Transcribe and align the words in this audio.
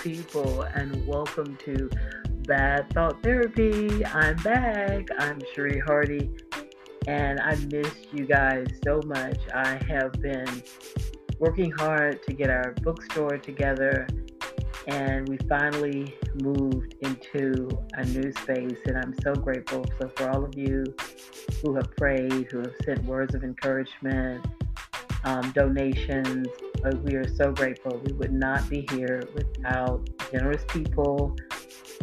people, 0.00 0.62
and 0.62 1.06
welcome 1.06 1.56
to 1.56 1.90
Bad 2.46 2.90
Thought 2.94 3.22
Therapy. 3.22 4.02
I'm 4.06 4.34
back. 4.36 5.08
I'm 5.18 5.38
Cherie 5.54 5.78
Hardy, 5.78 6.30
and 7.06 7.38
I 7.38 7.54
missed 7.70 8.08
you 8.10 8.24
guys 8.24 8.66
so 8.82 9.02
much. 9.04 9.38
I 9.54 9.78
have 9.88 10.12
been 10.12 10.62
working 11.38 11.70
hard 11.70 12.22
to 12.22 12.32
get 12.32 12.48
our 12.48 12.74
bookstore 12.80 13.36
together, 13.36 14.08
and 14.86 15.28
we 15.28 15.36
finally 15.46 16.16
moved 16.42 16.94
into 17.02 17.68
a 17.92 18.04
new 18.06 18.32
space, 18.32 18.78
and 18.86 18.96
I'm 18.96 19.14
so 19.22 19.34
grateful. 19.34 19.84
So, 20.00 20.08
for 20.16 20.30
all 20.30 20.46
of 20.46 20.56
you 20.56 20.82
who 21.62 21.74
have 21.74 21.90
prayed, 21.98 22.48
who 22.50 22.60
have 22.60 22.74
sent 22.86 23.04
words 23.04 23.34
of 23.34 23.44
encouragement, 23.44 24.46
um, 25.24 25.50
donations, 25.52 26.48
we 27.04 27.14
are 27.14 27.28
so 27.28 27.52
grateful. 27.52 28.00
We 28.04 28.12
would 28.12 28.32
not 28.32 28.68
be 28.68 28.86
here 28.90 29.22
without 29.34 30.08
generous 30.32 30.64
people, 30.68 31.36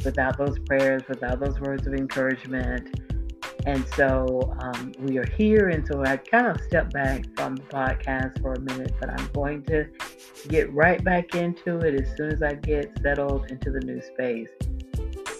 without 0.05 0.37
those 0.37 0.59
prayers, 0.59 1.03
without 1.07 1.39
those 1.39 1.59
words 1.59 1.87
of 1.87 1.93
encouragement. 1.93 3.01
And 3.65 3.85
so 3.95 4.55
um, 4.59 4.93
we 4.99 5.17
are 5.17 5.25
here. 5.25 5.69
And 5.69 5.85
so 5.85 6.03
I 6.05 6.17
kind 6.17 6.47
of 6.47 6.61
stepped 6.61 6.93
back 6.93 7.25
from 7.35 7.55
the 7.55 7.63
podcast 7.63 8.41
for 8.41 8.53
a 8.53 8.59
minute, 8.59 8.93
but 8.99 9.09
I'm 9.09 9.27
going 9.33 9.63
to 9.63 9.87
get 10.47 10.71
right 10.73 11.03
back 11.03 11.35
into 11.35 11.79
it 11.79 11.99
as 11.99 12.15
soon 12.15 12.31
as 12.31 12.41
I 12.41 12.53
get 12.53 12.97
settled 13.01 13.51
into 13.51 13.71
the 13.71 13.81
new 13.81 14.01
space. 14.01 14.49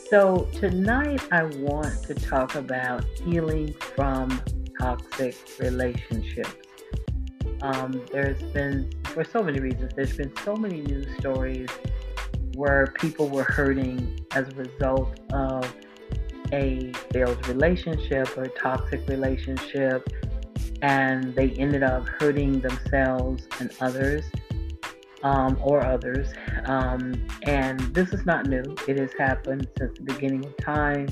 So 0.10 0.48
tonight 0.54 1.22
I 1.32 1.44
want 1.44 2.04
to 2.04 2.16
talk 2.16 2.56
about 2.56 3.04
healing 3.24 3.74
from 3.96 4.42
toxic 4.80 5.36
relationships. 5.60 6.67
Um, 7.62 8.06
there's 8.12 8.42
been, 8.54 8.92
for 9.06 9.24
so 9.24 9.42
many 9.42 9.60
reasons, 9.60 9.92
there's 9.96 10.16
been 10.16 10.32
so 10.44 10.56
many 10.56 10.82
news 10.82 11.08
stories 11.18 11.70
where 12.56 12.94
people 13.00 13.30
were 13.30 13.44
hurting 13.44 14.20
as 14.32 14.48
a 14.50 14.56
result 14.56 15.20
of 15.34 15.74
a 16.52 16.92
failed 17.12 17.48
relationship 17.48 18.38
or 18.38 18.46
toxic 18.48 19.08
relationship, 19.08 20.08
and 20.82 21.36
they 21.36 21.52
ended 21.52 21.84
up 21.84 22.08
hurting 22.08 22.62
themselves 22.62 23.48
and 23.60 23.72
others. 23.80 24.24
Um, 25.24 25.58
or 25.64 25.84
others. 25.84 26.28
Um, 26.66 27.26
and 27.48 27.80
this 27.96 28.14
is 28.14 28.24
not 28.28 28.46
new. 28.46 28.64
It 28.88 29.00
has 29.00 29.10
happened 29.18 29.68
since 29.76 29.98
the 29.98 30.04
beginning 30.04 30.46
of 30.46 30.56
time. 30.58 31.08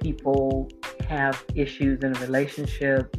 People 0.00 0.70
have 1.08 1.44
issues 1.54 2.02
in 2.02 2.16
a 2.16 2.20
relationship 2.20 3.14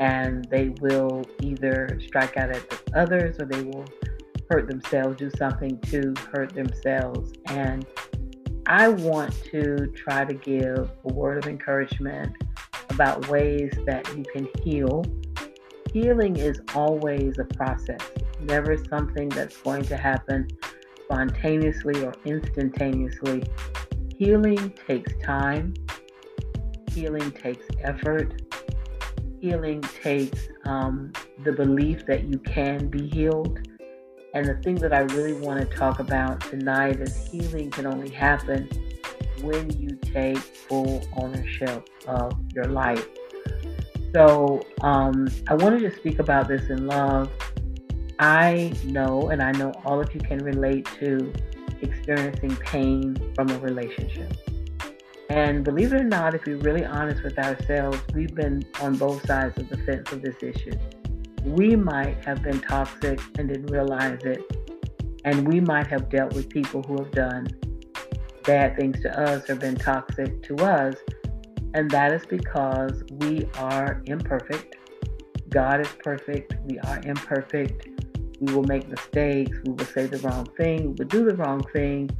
and 0.00 0.46
they 0.46 0.70
will 0.80 1.22
either 1.42 2.00
strike 2.04 2.36
out 2.38 2.50
at 2.50 2.82
others 2.94 3.36
or 3.38 3.44
they 3.44 3.62
will 3.62 3.84
hurt 4.50 4.66
themselves, 4.66 5.18
do 5.18 5.30
something 5.36 5.78
to 5.82 6.14
hurt 6.32 6.54
themselves. 6.54 7.34
And 7.46 7.86
I 8.66 8.88
want 8.88 9.32
to 9.52 9.92
try 9.94 10.24
to 10.24 10.32
give 10.32 10.90
a 11.04 11.12
word 11.12 11.38
of 11.38 11.46
encouragement 11.48 12.34
about 12.88 13.28
ways 13.28 13.72
that 13.84 14.08
you 14.16 14.24
can 14.32 14.48
heal. 14.64 15.04
Healing 15.92 16.36
is 16.36 16.60
always 16.74 17.38
a 17.38 17.44
process, 17.44 18.00
never 18.40 18.82
something 18.88 19.28
that's 19.28 19.58
going 19.58 19.84
to 19.84 19.96
happen 19.98 20.48
spontaneously 21.04 22.02
or 22.02 22.14
instantaneously. 22.24 23.44
Healing 24.16 24.72
takes 24.86 25.12
time, 25.22 25.74
healing 26.92 27.30
takes 27.32 27.66
effort, 27.82 28.40
healing 29.40 29.80
takes 30.02 30.48
um, 30.64 31.12
the 31.44 31.52
belief 31.52 32.06
that 32.06 32.24
you 32.24 32.38
can 32.38 32.88
be 32.88 33.08
healed. 33.08 33.58
And 34.34 34.46
the 34.46 34.54
thing 34.62 34.76
that 34.76 34.92
I 34.92 35.00
really 35.00 35.32
want 35.32 35.58
to 35.60 35.76
talk 35.76 35.98
about 35.98 36.40
tonight 36.42 37.00
is 37.00 37.16
healing 37.28 37.70
can 37.70 37.86
only 37.86 38.10
happen 38.10 38.68
when 39.40 39.70
you 39.78 39.96
take 39.96 40.38
full 40.38 41.02
ownership 41.16 41.88
of 42.06 42.32
your 42.54 42.66
life. 42.66 43.06
So 44.14 44.60
um, 44.82 45.28
I 45.48 45.54
wanted 45.54 45.80
to 45.80 45.96
speak 45.96 46.18
about 46.18 46.46
this 46.46 46.68
in 46.68 46.86
love. 46.86 47.30
I 48.18 48.72
know, 48.84 49.30
and 49.30 49.42
I 49.42 49.52
know 49.52 49.72
all 49.84 50.00
of 50.00 50.14
you 50.14 50.20
can 50.20 50.38
relate 50.38 50.86
to 50.98 51.32
experiencing 51.80 52.54
pain 52.56 53.16
from 53.34 53.48
a 53.48 53.58
relationship. 53.60 54.36
And 55.30 55.62
believe 55.62 55.92
it 55.92 56.00
or 56.00 56.04
not, 56.04 56.34
if 56.34 56.44
we're 56.44 56.56
really 56.56 56.84
honest 56.84 57.22
with 57.22 57.38
ourselves, 57.38 58.00
we've 58.12 58.34
been 58.34 58.64
on 58.80 58.96
both 58.96 59.24
sides 59.28 59.56
of 59.58 59.68
the 59.68 59.76
fence 59.78 60.10
of 60.10 60.22
this 60.22 60.34
issue. 60.42 60.76
We 61.44 61.76
might 61.76 62.24
have 62.24 62.42
been 62.42 62.60
toxic 62.60 63.20
and 63.38 63.48
didn't 63.48 63.70
realize 63.70 64.18
it. 64.24 64.42
And 65.24 65.46
we 65.46 65.60
might 65.60 65.86
have 65.86 66.10
dealt 66.10 66.34
with 66.34 66.50
people 66.50 66.82
who 66.82 66.96
have 66.96 67.12
done 67.12 67.46
bad 68.42 68.76
things 68.76 69.00
to 69.02 69.20
us 69.20 69.48
or 69.48 69.54
been 69.54 69.76
toxic 69.76 70.42
to 70.42 70.56
us. 70.56 70.96
And 71.74 71.88
that 71.92 72.12
is 72.12 72.26
because 72.26 73.04
we 73.12 73.48
are 73.56 74.02
imperfect. 74.06 74.78
God 75.48 75.80
is 75.80 75.92
perfect. 76.02 76.56
We 76.64 76.80
are 76.80 77.00
imperfect. 77.04 77.88
We 78.40 78.52
will 78.52 78.64
make 78.64 78.88
mistakes. 78.88 79.56
We 79.64 79.74
will 79.74 79.86
say 79.86 80.06
the 80.06 80.18
wrong 80.18 80.46
thing. 80.56 80.88
We 80.88 80.94
will 80.98 81.06
do 81.06 81.24
the 81.24 81.36
wrong 81.36 81.62
thing 81.72 82.10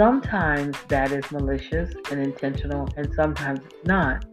Sometimes 0.00 0.74
that 0.88 1.12
is 1.12 1.30
malicious 1.30 1.92
and 2.10 2.22
intentional, 2.22 2.88
and 2.96 3.12
sometimes 3.12 3.60
it's 3.66 3.86
not. 3.86 4.24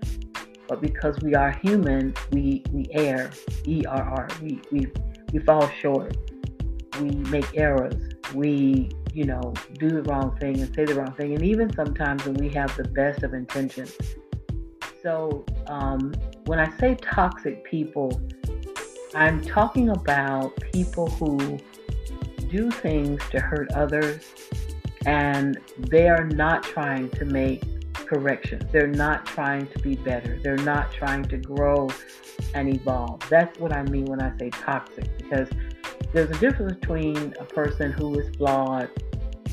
But 0.69 0.79
because 0.79 1.19
we 1.19 1.35
are 1.35 1.51
human, 1.61 2.13
we 2.31 2.63
we 2.71 2.85
err, 2.93 3.29
E 3.65 3.83
R 3.85 4.01
R. 4.01 4.29
We 4.41 4.61
we 4.71 4.87
we 5.33 5.39
fall 5.39 5.67
short. 5.81 6.15
We 7.01 7.09
make 7.09 7.57
errors. 7.57 8.01
We 8.33 8.91
you 9.11 9.25
know 9.25 9.53
do 9.73 9.89
the 9.89 10.03
wrong 10.03 10.37
thing 10.37 10.61
and 10.61 10.73
say 10.73 10.85
the 10.85 10.95
wrong 10.95 11.11
thing, 11.15 11.33
and 11.33 11.43
even 11.43 11.73
sometimes 11.73 12.23
when 12.23 12.35
we 12.35 12.47
have 12.51 12.73
the 12.77 12.85
best 12.85 13.23
of 13.23 13.33
intentions. 13.33 13.93
So 15.03 15.43
um, 15.67 16.13
when 16.45 16.59
I 16.59 16.71
say 16.77 16.95
toxic 16.95 17.65
people, 17.65 18.21
I'm 19.13 19.41
talking 19.41 19.89
about 19.89 20.55
people 20.71 21.07
who 21.07 21.59
do 22.47 22.71
things 22.71 23.21
to 23.31 23.41
hurt 23.41 23.69
others 23.73 24.23
and 25.07 25.57
they 25.77 26.09
are 26.09 26.25
not 26.25 26.63
trying 26.63 27.09
to 27.11 27.23
make 27.23 27.63
corrections. 27.93 28.63
They're 28.73 28.87
not 28.87 29.25
trying 29.25 29.67
to 29.67 29.79
be 29.79 29.95
better. 29.95 30.37
They're 30.43 30.57
not 30.57 30.91
trying 30.91 31.23
to 31.25 31.37
grow 31.37 31.89
and 32.53 32.73
evolve. 32.73 33.21
That's 33.29 33.57
what 33.57 33.73
I 33.73 33.83
mean 33.83 34.05
when 34.05 34.21
I 34.21 34.37
say 34.37 34.49
toxic 34.49 35.05
because 35.17 35.47
there's 36.11 36.29
a 36.29 36.39
difference 36.39 36.73
between 36.73 37.33
a 37.39 37.45
person 37.45 37.91
who 37.93 38.19
is 38.19 38.35
flawed 38.35 38.89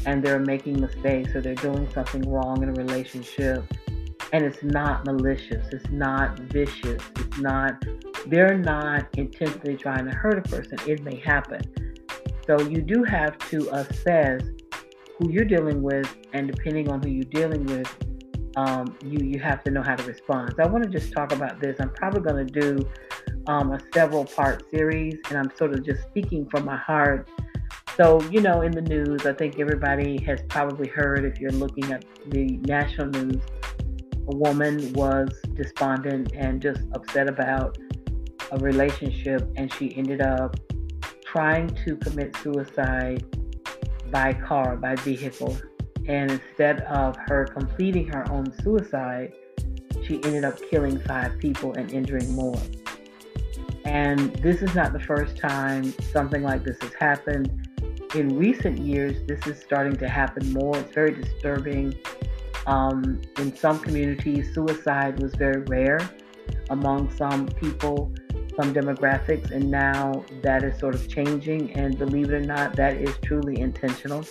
and 0.07 0.23
they're 0.25 0.41
making 0.41 0.81
mistakes 0.81 1.35
or 1.35 1.41
they're 1.41 1.55
doing 1.55 1.89
something 1.93 2.29
wrong 2.29 2.63
in 2.63 2.71
a 2.71 2.73
relationship 2.73 3.65
and 4.33 4.45
it's 4.45 4.63
not 4.65 5.07
malicious, 5.07 5.65
it's 5.73 5.89
not 5.91 6.37
vicious, 6.41 7.01
it's 7.17 7.39
not, 7.39 7.85
they're 8.27 8.59
not 8.59 9.07
intentionally 9.17 9.77
trying 9.77 10.05
to 10.07 10.11
hurt 10.11 10.39
a 10.39 10.43
person. 10.43 10.77
It 10.89 11.05
may 11.05 11.17
happen. 11.17 11.63
So 12.45 12.61
you 12.61 12.83
do 12.83 13.05
have 13.05 13.39
to 13.51 13.69
assess 13.73 14.43
who 15.19 15.31
you're 15.31 15.45
dealing 15.45 15.83
with, 15.83 16.09
and 16.33 16.51
depending 16.51 16.91
on 16.91 17.03
who 17.03 17.09
you're 17.09 17.25
dealing 17.25 17.65
with, 17.67 17.89
um, 18.57 18.97
you 19.05 19.19
you 19.19 19.41
have 19.41 19.63
to 19.65 19.71
know 19.71 19.83
how 19.83 19.97
to 19.97 20.03
respond. 20.05 20.55
So 20.57 20.63
I 20.63 20.67
want 20.67 20.85
to 20.85 20.91
just 20.91 21.13
talk 21.13 21.33
about 21.33 21.61
this. 21.61 21.77
I'm 21.81 21.91
probably 21.91 22.21
going 22.21 22.47
to 22.47 22.61
do 22.61 22.89
um, 23.47 23.73
a 23.73 23.81
several 23.93 24.25
part 24.25 24.69
series, 24.71 25.17
and 25.29 25.39
I'm 25.39 25.51
sort 25.57 25.73
of 25.73 25.85
just 25.85 26.03
speaking 26.03 26.49
from 26.49 26.65
my 26.65 26.77
heart. 26.77 27.29
So 27.97 28.21
you 28.23 28.41
know, 28.41 28.63
in 28.63 28.73
the 28.73 28.83
news, 28.83 29.27
I 29.27 29.33
think 29.33 29.59
everybody 29.59 30.23
has 30.25 30.41
probably 30.49 30.89
heard. 30.89 31.25
If 31.25 31.41
you're 31.41 31.53
looking 31.53 31.93
at 31.93 32.05
the 32.27 32.59
national 32.67 33.09
news, 33.09 33.43
a 34.29 34.37
woman 34.37 34.93
was 34.95 35.29
despondent 35.55 36.33
and 36.35 36.61
just 36.61 36.83
upset 36.93 37.29
about 37.29 37.79
a 38.51 38.59
relationship, 38.59 39.49
and 39.57 39.73
she 39.73 39.97
ended 39.97 40.21
up 40.21 40.57
trying 41.25 41.69
to 41.85 41.97
commit 41.97 42.37
suicide 42.37 43.25
by 44.15 44.33
car, 44.33 44.77
by 44.77 44.95
vehicle. 44.95 45.59
And 46.07 46.31
instead 46.31 46.83
of 46.83 47.17
her 47.27 47.47
completing 47.47 48.07
her 48.13 48.31
own 48.31 48.47
suicide, 48.63 49.33
she 50.05 50.23
ended 50.23 50.45
up 50.45 50.57
killing 50.71 51.01
five 51.01 51.37
people 51.41 51.73
and 51.73 51.91
injuring 51.91 52.33
more. 52.33 52.61
And 53.85 54.33
this 54.37 54.63
is 54.63 54.73
not 54.73 54.93
the 54.93 55.01
first 55.01 55.37
time 55.37 55.93
something 56.13 56.45
like 56.45 56.63
this 56.63 56.81
has 56.83 56.95
happened. 56.95 57.51
In 58.15 58.39
recent 58.39 58.79
years, 58.79 59.17
this 59.27 59.45
is 59.49 59.61
starting 59.61 59.97
to 59.97 60.09
happen 60.09 60.53
more. 60.53 60.79
It's 60.79 60.95
very 60.95 61.21
disturbing. 61.21 61.95
Um, 62.69 63.21
in 63.39 63.55
some 63.57 63.81
communities, 63.81 64.55
suicide 64.55 65.21
was 65.21 65.35
very 65.35 65.63
rare 65.63 66.09
among 66.71 67.11
some 67.17 67.49
people 67.49 68.15
some 68.57 68.75
demographics, 68.75 69.51
and 69.51 69.71
now 69.71 70.25
that 70.43 70.63
is 70.63 70.79
sort 70.79 70.95
of 70.95 71.09
changing. 71.09 71.73
And 71.73 71.99
believe 71.99 72.31
it 72.31 72.35
or 72.35 72.41
not, 72.41 72.77
that 72.77 72.97
is 72.97 73.15
truly 73.23 73.61
intentional. 73.61 74.25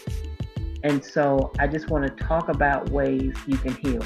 And 0.84 1.04
so 1.04 1.52
I 1.60 1.68
just 1.68 1.90
want 1.90 2.06
to 2.06 2.24
talk 2.24 2.50
about 2.50 2.90
ways 2.90 3.34
you 3.48 3.58
can 3.58 3.76
heal. 3.76 4.04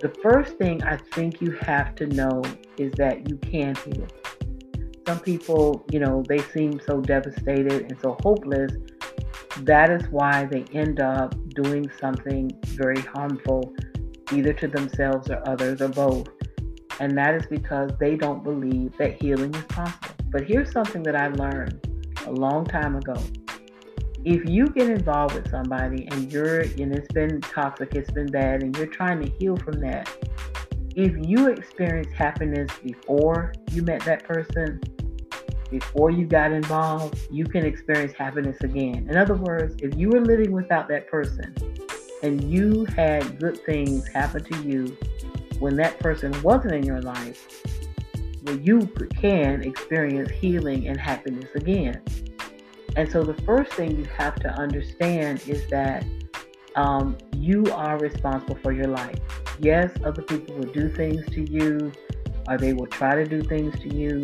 The 0.00 0.12
first 0.22 0.56
thing 0.56 0.82
I 0.82 0.96
think 0.96 1.40
you 1.40 1.52
have 1.62 1.94
to 1.96 2.06
know 2.06 2.42
is 2.78 2.92
that 2.92 3.28
you 3.28 3.36
can 3.36 3.74
heal. 3.74 4.06
Some 5.06 5.20
people, 5.20 5.84
you 5.90 6.00
know, 6.00 6.22
they 6.28 6.38
seem 6.38 6.80
so 6.86 7.00
devastated 7.00 7.82
and 7.90 8.00
so 8.00 8.16
hopeless 8.22 8.72
that 9.62 9.90
is 9.90 10.08
why 10.10 10.44
they 10.44 10.64
end 10.72 11.00
up 11.00 11.34
doing 11.54 11.90
something 12.00 12.50
very 12.64 13.00
harmful, 13.00 13.74
either 14.32 14.52
to 14.54 14.68
themselves 14.68 15.30
or 15.30 15.42
others 15.46 15.82
or 15.82 15.88
both. 15.88 16.28
And 17.00 17.16
that 17.16 17.34
is 17.34 17.46
because 17.46 17.90
they 17.98 18.14
don't 18.14 18.44
believe 18.44 18.96
that 18.98 19.20
healing 19.20 19.54
is 19.54 19.64
possible. 19.64 20.14
But 20.30 20.44
here's 20.44 20.70
something 20.70 21.02
that 21.04 21.16
I 21.16 21.28
learned 21.28 21.80
a 22.26 22.30
long 22.30 22.66
time 22.66 22.94
ago. 22.94 23.16
If 24.22 24.46
you 24.48 24.68
get 24.68 24.90
involved 24.90 25.34
with 25.34 25.50
somebody 25.50 26.06
and 26.10 26.30
you're 26.30 26.60
and 26.60 26.94
it's 26.94 27.10
been 27.12 27.40
toxic, 27.40 27.94
it's 27.94 28.10
been 28.10 28.26
bad, 28.26 28.62
and 28.62 28.76
you're 28.76 28.86
trying 28.86 29.22
to 29.22 29.30
heal 29.38 29.56
from 29.56 29.80
that, 29.80 30.10
if 30.94 31.14
you 31.26 31.48
experienced 31.48 32.12
happiness 32.12 32.70
before 32.84 33.54
you 33.72 33.82
met 33.82 34.02
that 34.02 34.24
person, 34.24 34.78
before 35.70 36.10
you 36.10 36.26
got 36.26 36.52
involved, 36.52 37.18
you 37.30 37.44
can 37.44 37.64
experience 37.64 38.12
happiness 38.12 38.58
again. 38.62 39.06
In 39.08 39.16
other 39.16 39.36
words, 39.36 39.76
if 39.78 39.96
you 39.96 40.10
were 40.10 40.20
living 40.20 40.52
without 40.52 40.86
that 40.88 41.08
person 41.08 41.54
and 42.22 42.44
you 42.44 42.84
had 42.84 43.38
good 43.38 43.58
things 43.64 44.06
happen 44.08 44.44
to 44.44 44.62
you 44.62 44.96
when 45.60 45.76
that 45.76 45.98
person 46.00 46.34
wasn't 46.42 46.74
in 46.74 46.82
your 46.82 47.00
life, 47.00 47.62
you 48.62 48.80
can 49.20 49.62
experience 49.62 50.30
healing 50.30 50.88
and 50.88 50.98
happiness 50.98 51.48
again. 51.54 52.02
And 52.96 53.10
so 53.10 53.22
the 53.22 53.34
first 53.42 53.72
thing 53.74 53.96
you 53.96 54.06
have 54.16 54.34
to 54.36 54.48
understand 54.48 55.42
is 55.46 55.66
that 55.68 56.04
um, 56.74 57.16
you 57.36 57.64
are 57.72 57.98
responsible 57.98 58.56
for 58.62 58.72
your 58.72 58.86
life. 58.86 59.18
Yes, 59.60 59.92
other 60.02 60.22
people 60.22 60.56
will 60.56 60.72
do 60.72 60.88
things 60.88 61.24
to 61.32 61.48
you, 61.48 61.92
or 62.48 62.56
they 62.56 62.72
will 62.72 62.86
try 62.86 63.14
to 63.14 63.24
do 63.24 63.42
things 63.42 63.78
to 63.80 63.94
you. 63.94 64.22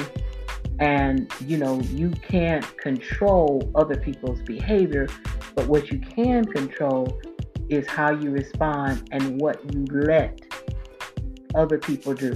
And, 0.79 1.31
you 1.41 1.59
know, 1.59 1.81
you 1.81 2.11
can't 2.11 2.77
control 2.79 3.71
other 3.75 3.97
people's 3.97 4.41
behavior, 4.43 5.06
but 5.55 5.67
what 5.69 5.91
you 5.91 5.99
can 5.99 6.44
control 6.44 7.21
is 7.69 7.87
how 7.87 8.11
you 8.11 8.31
respond 8.31 9.09
and 9.12 9.41
what 9.41 9.61
you 9.75 9.85
let 9.91 10.41
other 11.56 11.79
people 11.79 12.14
do. 12.14 12.35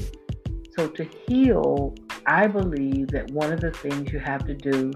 So, 0.77 0.89
to 0.89 1.05
heal, 1.29 1.95
I 2.27 2.47
believe 2.47 3.09
that 3.09 3.31
one 3.31 3.53
of 3.53 3.61
the 3.61 3.71
things 3.71 4.13
you 4.13 4.19
have 4.19 4.47
to 4.47 4.55
do 4.55 4.93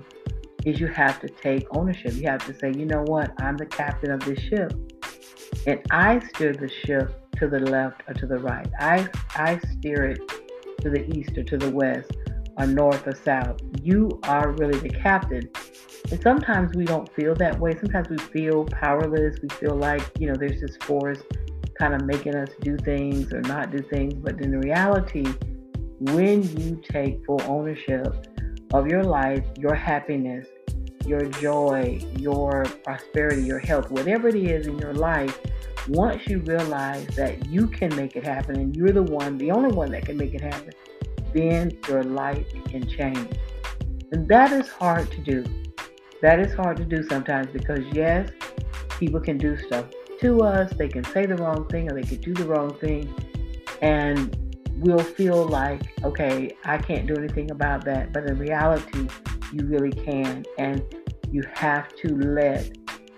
is 0.64 0.80
you 0.80 0.86
have 0.86 1.20
to 1.20 1.28
take 1.28 1.66
ownership. 1.76 2.14
You 2.14 2.28
have 2.28 2.44
to 2.46 2.58
say, 2.58 2.72
you 2.72 2.86
know 2.86 3.02
what, 3.02 3.32
I'm 3.40 3.56
the 3.56 3.66
captain 3.66 4.10
of 4.10 4.24
this 4.24 4.40
ship 4.40 4.72
and 5.66 5.80
I 5.90 6.20
steer 6.20 6.52
the 6.52 6.68
ship 6.68 7.20
to 7.36 7.48
the 7.48 7.60
left 7.60 8.02
or 8.06 8.14
to 8.14 8.26
the 8.26 8.38
right. 8.38 8.68
I 8.80 9.08
I 9.34 9.58
steer 9.72 10.04
it 10.06 10.20
to 10.80 10.90
the 10.90 11.04
east 11.16 11.36
or 11.36 11.44
to 11.44 11.56
the 11.56 11.70
west 11.70 12.12
or 12.58 12.66
north 12.66 13.06
or 13.06 13.14
south. 13.14 13.60
You 13.82 14.20
are 14.24 14.52
really 14.52 14.78
the 14.78 14.90
captain. 14.90 15.50
And 16.10 16.22
sometimes 16.22 16.74
we 16.76 16.84
don't 16.84 17.10
feel 17.14 17.34
that 17.36 17.58
way. 17.58 17.76
Sometimes 17.78 18.08
we 18.08 18.18
feel 18.18 18.66
powerless. 18.66 19.36
We 19.42 19.48
feel 19.48 19.74
like, 19.74 20.02
you 20.18 20.28
know, 20.28 20.34
there's 20.38 20.60
this 20.60 20.76
force 20.82 21.22
kind 21.78 21.94
of 21.94 22.04
making 22.04 22.34
us 22.34 22.48
do 22.60 22.76
things 22.78 23.32
or 23.32 23.40
not 23.42 23.70
do 23.70 23.78
things. 23.78 24.14
But 24.14 24.40
in 24.40 24.58
reality, 24.60 25.26
when 26.00 26.42
you 26.58 26.80
take 26.82 27.24
full 27.24 27.42
ownership 27.42 28.28
of 28.72 28.86
your 28.86 29.02
life, 29.02 29.44
your 29.58 29.74
happiness, 29.74 30.46
your 31.06 31.26
joy, 31.26 32.00
your 32.16 32.64
prosperity, 32.82 33.42
your 33.42 33.58
health, 33.58 33.90
whatever 33.90 34.28
it 34.28 34.36
is 34.36 34.66
in 34.66 34.78
your 34.78 34.94
life, 34.94 35.38
once 35.88 36.26
you 36.26 36.38
realize 36.40 37.06
that 37.08 37.46
you 37.46 37.66
can 37.68 37.94
make 37.94 38.16
it 38.16 38.24
happen 38.24 38.56
and 38.58 38.74
you're 38.74 38.92
the 38.92 39.02
one, 39.02 39.36
the 39.38 39.50
only 39.50 39.74
one 39.74 39.90
that 39.90 40.04
can 40.06 40.16
make 40.16 40.34
it 40.34 40.40
happen, 40.40 40.72
then 41.34 41.70
your 41.88 42.02
life 42.02 42.46
can 42.66 42.86
change. 42.88 43.36
And 44.12 44.26
that 44.28 44.52
is 44.52 44.68
hard 44.68 45.10
to 45.10 45.20
do. 45.20 45.44
That 46.22 46.38
is 46.38 46.54
hard 46.54 46.78
to 46.78 46.84
do 46.84 47.06
sometimes 47.08 47.48
because, 47.52 47.80
yes, 47.92 48.30
people 48.98 49.20
can 49.20 49.36
do 49.36 49.58
stuff 49.66 49.86
to 50.24 50.40
us, 50.40 50.72
they 50.78 50.88
can 50.88 51.04
say 51.04 51.26
the 51.26 51.36
wrong 51.36 51.68
thing 51.68 51.90
or 51.90 51.94
they 51.94 52.02
can 52.02 52.18
do 52.22 52.32
the 52.32 52.46
wrong 52.46 52.72
thing, 52.78 53.12
and 53.82 54.34
we'll 54.78 54.98
feel 54.98 55.46
like, 55.46 55.82
okay, 56.02 56.50
I 56.64 56.78
can't 56.78 57.06
do 57.06 57.14
anything 57.14 57.50
about 57.50 57.84
that. 57.84 58.14
But 58.14 58.24
in 58.24 58.38
reality, 58.38 59.06
you 59.52 59.66
really 59.66 59.92
can. 59.92 60.46
And 60.56 60.82
you 61.30 61.42
have 61.52 61.94
to 61.96 62.08
let 62.16 62.74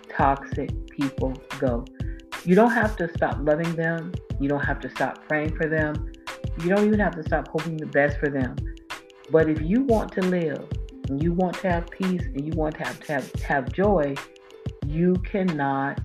toxic 0.08 0.70
people 0.90 1.32
go. 1.60 1.84
You 2.44 2.56
don't 2.56 2.72
have 2.72 2.96
to 2.96 3.08
stop 3.16 3.38
loving 3.40 3.76
them. 3.76 4.12
You 4.40 4.48
don't 4.48 4.64
have 4.64 4.80
to 4.80 4.90
stop 4.90 5.28
praying 5.28 5.54
for 5.56 5.68
them. 5.68 6.12
You 6.60 6.68
don't 6.70 6.84
even 6.84 6.98
have 6.98 7.14
to 7.14 7.22
stop 7.22 7.46
hoping 7.46 7.76
the 7.76 7.86
best 7.86 8.18
for 8.18 8.30
them. 8.30 8.56
But 9.30 9.48
if 9.48 9.60
you 9.60 9.82
want 9.82 10.10
to 10.12 10.22
live, 10.22 10.68
and 11.08 11.22
you 11.22 11.32
want 11.32 11.54
to 11.58 11.70
have 11.70 11.88
peace, 11.88 12.22
and 12.22 12.44
you 12.44 12.52
want 12.56 12.74
to 12.78 12.84
have, 12.84 12.98
to 13.04 13.12
have, 13.12 13.32
have 13.34 13.72
joy, 13.72 14.16
you 14.84 15.14
cannot 15.24 16.00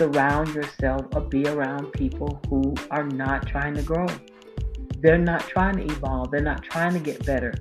surround 0.00 0.54
yourself 0.54 1.04
or 1.14 1.20
be 1.20 1.46
around 1.46 1.92
people 1.92 2.40
who 2.48 2.74
are 2.90 3.04
not 3.04 3.46
trying 3.46 3.74
to 3.74 3.82
grow. 3.82 4.06
They're 5.02 5.18
not 5.18 5.42
trying 5.42 5.76
to 5.76 5.84
evolve. 5.84 6.30
They're 6.30 6.40
not 6.40 6.62
trying 6.62 6.94
to 6.94 7.00
get 7.00 7.26
better. 7.26 7.52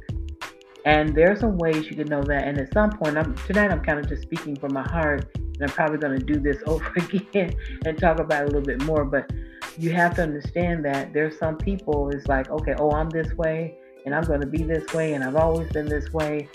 And 0.85 1.13
there 1.13 1.29
are 1.33 1.35
some 1.35 1.57
ways 1.57 1.89
you 1.89 1.97
can 1.97 2.07
know 2.07 2.23
that. 2.23 2.47
And 2.47 2.57
at 2.57 2.71
some 2.71 2.91
point, 2.91 3.17
I'm, 3.17 3.35
tonight 3.45 3.71
I'm 3.71 3.83
kind 3.83 3.99
of 3.99 4.07
just 4.07 4.21
speaking 4.21 4.55
from 4.55 4.73
my 4.73 4.87
heart, 4.87 5.29
and 5.35 5.63
I'm 5.63 5.69
probably 5.69 5.97
going 5.97 6.17
to 6.17 6.25
do 6.25 6.39
this 6.39 6.63
over 6.65 6.89
again 6.95 7.53
and 7.85 7.97
talk 7.97 8.21
about 8.21 8.43
a 8.43 8.45
little 8.45 8.61
bit 8.61 8.81
more. 8.83 9.03
But 9.03 9.29
you 9.77 9.91
have 9.91 10.15
to 10.15 10.23
understand 10.23 10.85
that 10.85 11.11
there's 11.11 11.37
some 11.37 11.57
people 11.57 12.09
it's 12.11 12.27
like, 12.27 12.49
okay, 12.49 12.75
oh, 12.79 12.91
I'm 12.91 13.09
this 13.09 13.33
way, 13.33 13.77
and 14.05 14.15
I'm 14.15 14.23
going 14.23 14.39
to 14.39 14.47
be 14.47 14.63
this 14.63 14.93
way, 14.93 15.11
and 15.11 15.25
I've 15.25 15.35
always 15.35 15.69
been 15.73 15.87
this 15.87 16.13
way. 16.13 16.47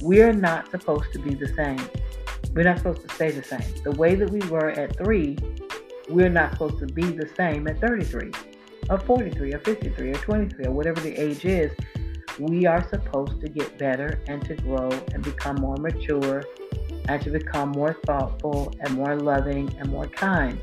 We're 0.00 0.32
not 0.32 0.70
supposed 0.70 1.12
to 1.12 1.18
be 1.18 1.34
the 1.34 1.48
same. 1.48 1.80
We're 2.54 2.64
not 2.64 2.78
supposed 2.78 3.06
to 3.06 3.14
stay 3.14 3.30
the 3.30 3.42
same. 3.42 3.82
The 3.82 3.92
way 3.92 4.14
that 4.14 4.30
we 4.30 4.40
were 4.48 4.70
at 4.70 4.96
three, 4.96 5.36
we're 6.08 6.28
not 6.28 6.52
supposed 6.52 6.78
to 6.78 6.86
be 6.86 7.02
the 7.02 7.28
same 7.36 7.66
at 7.66 7.80
33 7.80 8.30
or 8.90 8.98
43 8.98 9.54
or 9.54 9.58
53 9.58 10.10
or 10.10 10.14
23 10.14 10.66
or 10.66 10.70
whatever 10.70 11.00
the 11.00 11.14
age 11.14 11.44
is 11.44 11.72
we 12.38 12.66
are 12.66 12.86
supposed 12.88 13.40
to 13.40 13.48
get 13.48 13.78
better 13.78 14.20
and 14.26 14.44
to 14.44 14.54
grow 14.56 14.90
and 15.12 15.22
become 15.22 15.56
more 15.56 15.76
mature 15.76 16.42
and 17.08 17.22
to 17.22 17.30
become 17.30 17.70
more 17.70 17.96
thoughtful 18.06 18.72
and 18.80 18.94
more 18.94 19.16
loving 19.16 19.74
and 19.78 19.90
more 19.90 20.06
kind. 20.06 20.60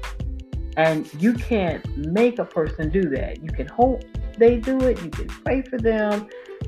And 0.77 1.11
you 1.21 1.33
can't 1.33 1.85
make 1.97 2.39
a 2.39 2.45
person 2.45 2.89
do 2.89 3.03
that. 3.09 3.43
You 3.43 3.49
can 3.51 3.67
hope 3.67 4.03
they 4.37 4.57
do 4.57 4.79
it, 4.81 5.01
you 5.03 5.09
can 5.09 5.27
pray 5.27 5.61
for 5.61 5.77
them, 5.77 6.27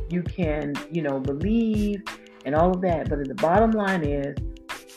you 0.10 0.22
can, 0.22 0.74
you 0.92 1.02
know, 1.02 1.20
believe 1.20 2.04
and 2.46 2.56
all 2.56 2.72
of 2.72 2.82
that. 2.82 3.10
But 3.10 3.28
the 3.28 3.36
bottom 3.36 3.72
line 3.72 4.04
is, 4.04 4.36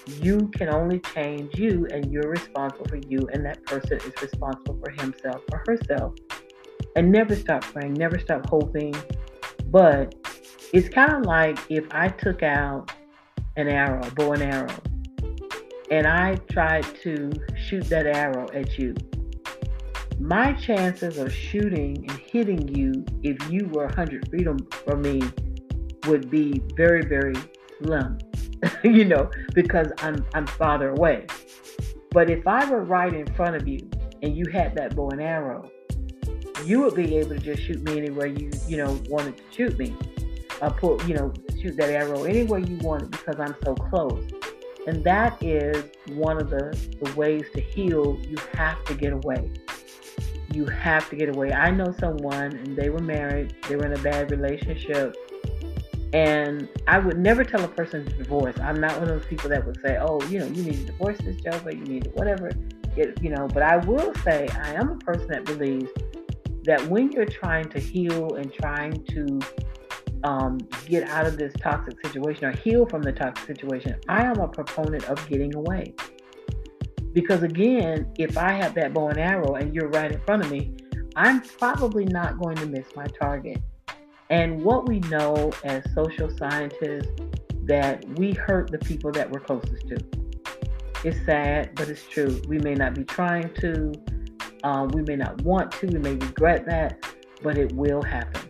you 0.06 0.48
can 0.54 0.68
only 0.68 1.00
change 1.00 1.58
you, 1.58 1.86
and 1.92 2.10
you're 2.12 2.30
responsible 2.30 2.86
for 2.86 2.96
you, 2.96 3.28
and 3.32 3.44
that 3.44 3.64
person 3.64 3.98
is 3.98 4.12
responsible 4.22 4.78
for 4.84 4.90
himself 5.02 5.42
or 5.52 5.62
herself. 5.66 6.14
And 6.94 7.10
never 7.10 7.34
stop 7.34 7.62
praying, 7.62 7.94
never 7.94 8.18
stop 8.18 8.48
hoping, 8.48 8.94
but 9.66 10.14
it's 10.72 10.88
kind 10.88 11.12
of 11.12 11.26
like 11.26 11.58
if 11.68 11.84
I 11.90 12.08
took 12.08 12.42
out 12.42 12.92
an 13.56 13.68
arrow, 13.68 14.08
bow 14.10 14.32
and 14.32 14.42
arrow, 14.42 14.76
and 15.90 16.06
I 16.06 16.36
tried 16.50 16.84
to 17.02 17.30
shoot 17.56 17.84
that 17.88 18.06
arrow 18.06 18.46
at 18.52 18.78
you. 18.78 18.94
My 20.18 20.54
chances 20.54 21.18
of 21.18 21.32
shooting 21.32 22.06
and 22.08 22.18
hitting 22.18 22.74
you 22.74 23.04
if 23.22 23.50
you 23.50 23.68
were 23.68 23.84
100 23.86 24.30
feet 24.30 24.46
from 24.86 25.02
me 25.02 25.22
would 26.06 26.30
be 26.30 26.62
very, 26.76 27.02
very 27.02 27.34
slim, 27.78 28.18
you 28.84 29.04
know, 29.04 29.30
because 29.54 29.92
I'm, 29.98 30.24
I'm 30.34 30.46
farther 30.46 30.90
away. 30.90 31.26
But 32.10 32.30
if 32.30 32.46
I 32.46 32.68
were 32.70 32.82
right 32.82 33.12
in 33.12 33.26
front 33.34 33.56
of 33.56 33.68
you 33.68 33.88
and 34.22 34.36
you 34.36 34.46
had 34.50 34.74
that 34.76 34.96
bow 34.96 35.10
and 35.10 35.20
arrow, 35.20 35.70
you 36.64 36.80
would 36.80 36.94
be 36.94 37.16
able 37.16 37.30
to 37.30 37.38
just 37.38 37.62
shoot 37.62 37.82
me 37.82 37.98
anywhere 37.98 38.26
you 38.26 38.50
you 38.66 38.76
know 38.78 38.98
wanted 39.08 39.36
to 39.36 39.42
shoot 39.50 39.78
me, 39.78 39.94
uh, 40.62 40.66
or 40.66 40.70
put 40.70 41.08
you 41.08 41.14
know 41.14 41.32
shoot 41.60 41.76
that 41.76 41.90
arrow 41.90 42.24
anywhere 42.24 42.60
you 42.60 42.76
wanted 42.78 43.10
because 43.10 43.38
I'm 43.38 43.54
so 43.64 43.74
close. 43.74 44.24
And 44.86 45.02
that 45.04 45.42
is 45.42 45.84
one 46.10 46.40
of 46.40 46.48
the, 46.48 46.78
the 47.02 47.12
ways 47.14 47.44
to 47.54 47.60
heal. 47.60 48.18
You 48.22 48.36
have 48.54 48.84
to 48.84 48.94
get 48.94 49.12
away. 49.12 49.50
You 50.52 50.64
have 50.66 51.10
to 51.10 51.16
get 51.16 51.28
away. 51.28 51.52
I 51.52 51.72
know 51.72 51.92
someone 51.98 52.56
and 52.56 52.76
they 52.76 52.88
were 52.88 53.00
married, 53.00 53.56
they 53.68 53.74
were 53.74 53.84
in 53.84 53.94
a 53.94 54.02
bad 54.02 54.30
relationship. 54.30 55.16
And 56.16 56.66
I 56.88 56.98
would 56.98 57.18
never 57.18 57.44
tell 57.44 57.62
a 57.62 57.68
person 57.68 58.06
to 58.06 58.10
divorce. 58.10 58.58
I'm 58.58 58.80
not 58.80 58.92
one 58.92 59.02
of 59.02 59.08
those 59.08 59.26
people 59.26 59.50
that 59.50 59.66
would 59.66 59.78
say, 59.82 59.98
oh, 60.00 60.22
you 60.28 60.38
know, 60.38 60.46
you 60.46 60.62
need 60.62 60.76
to 60.76 60.84
divorce 60.86 61.18
this 61.18 61.36
job 61.42 61.66
or 61.66 61.72
you 61.72 61.84
need 61.84 62.04
to 62.04 62.10
whatever. 62.10 62.52
It, 62.96 63.22
you 63.22 63.28
know, 63.28 63.46
but 63.46 63.62
I 63.62 63.76
will 63.76 64.14
say 64.24 64.48
I 64.48 64.72
am 64.72 64.88
a 64.88 64.96
person 64.96 65.26
that 65.28 65.44
believes 65.44 65.90
that 66.64 66.82
when 66.88 67.12
you're 67.12 67.26
trying 67.26 67.68
to 67.68 67.78
heal 67.78 68.36
and 68.36 68.50
trying 68.50 69.04
to 69.04 69.40
um, 70.24 70.56
get 70.86 71.06
out 71.10 71.26
of 71.26 71.36
this 71.36 71.52
toxic 71.60 72.00
situation 72.02 72.46
or 72.46 72.52
heal 72.52 72.86
from 72.86 73.02
the 73.02 73.12
toxic 73.12 73.46
situation, 73.46 74.00
I 74.08 74.24
am 74.24 74.40
a 74.40 74.48
proponent 74.48 75.04
of 75.10 75.28
getting 75.28 75.54
away. 75.54 75.92
Because 77.12 77.42
again, 77.42 78.10
if 78.18 78.38
I 78.38 78.52
have 78.52 78.72
that 78.76 78.94
bow 78.94 79.08
and 79.08 79.18
arrow 79.18 79.56
and 79.56 79.74
you're 79.74 79.90
right 79.90 80.10
in 80.10 80.20
front 80.20 80.46
of 80.46 80.50
me, 80.50 80.74
I'm 81.14 81.42
probably 81.42 82.06
not 82.06 82.38
going 82.38 82.56
to 82.56 82.64
miss 82.64 82.86
my 82.96 83.04
target. 83.04 83.60
And 84.30 84.62
what 84.62 84.88
we 84.88 85.00
know 85.00 85.52
as 85.64 85.84
social 85.94 86.28
scientists 86.36 87.12
that 87.64 88.04
we 88.18 88.32
hurt 88.32 88.70
the 88.70 88.78
people 88.78 89.12
that 89.12 89.30
we're 89.30 89.40
closest 89.40 89.88
to. 89.88 89.98
It's 91.04 91.24
sad, 91.24 91.74
but 91.74 91.88
it's 91.88 92.06
true. 92.06 92.40
We 92.48 92.58
may 92.58 92.74
not 92.74 92.94
be 92.94 93.04
trying 93.04 93.52
to, 93.54 93.92
um, 94.64 94.88
we 94.88 95.02
may 95.02 95.16
not 95.16 95.40
want 95.42 95.72
to, 95.72 95.86
we 95.86 95.98
may 95.98 96.14
regret 96.14 96.66
that, 96.66 97.04
but 97.42 97.58
it 97.58 97.72
will 97.72 98.02
happen. 98.02 98.42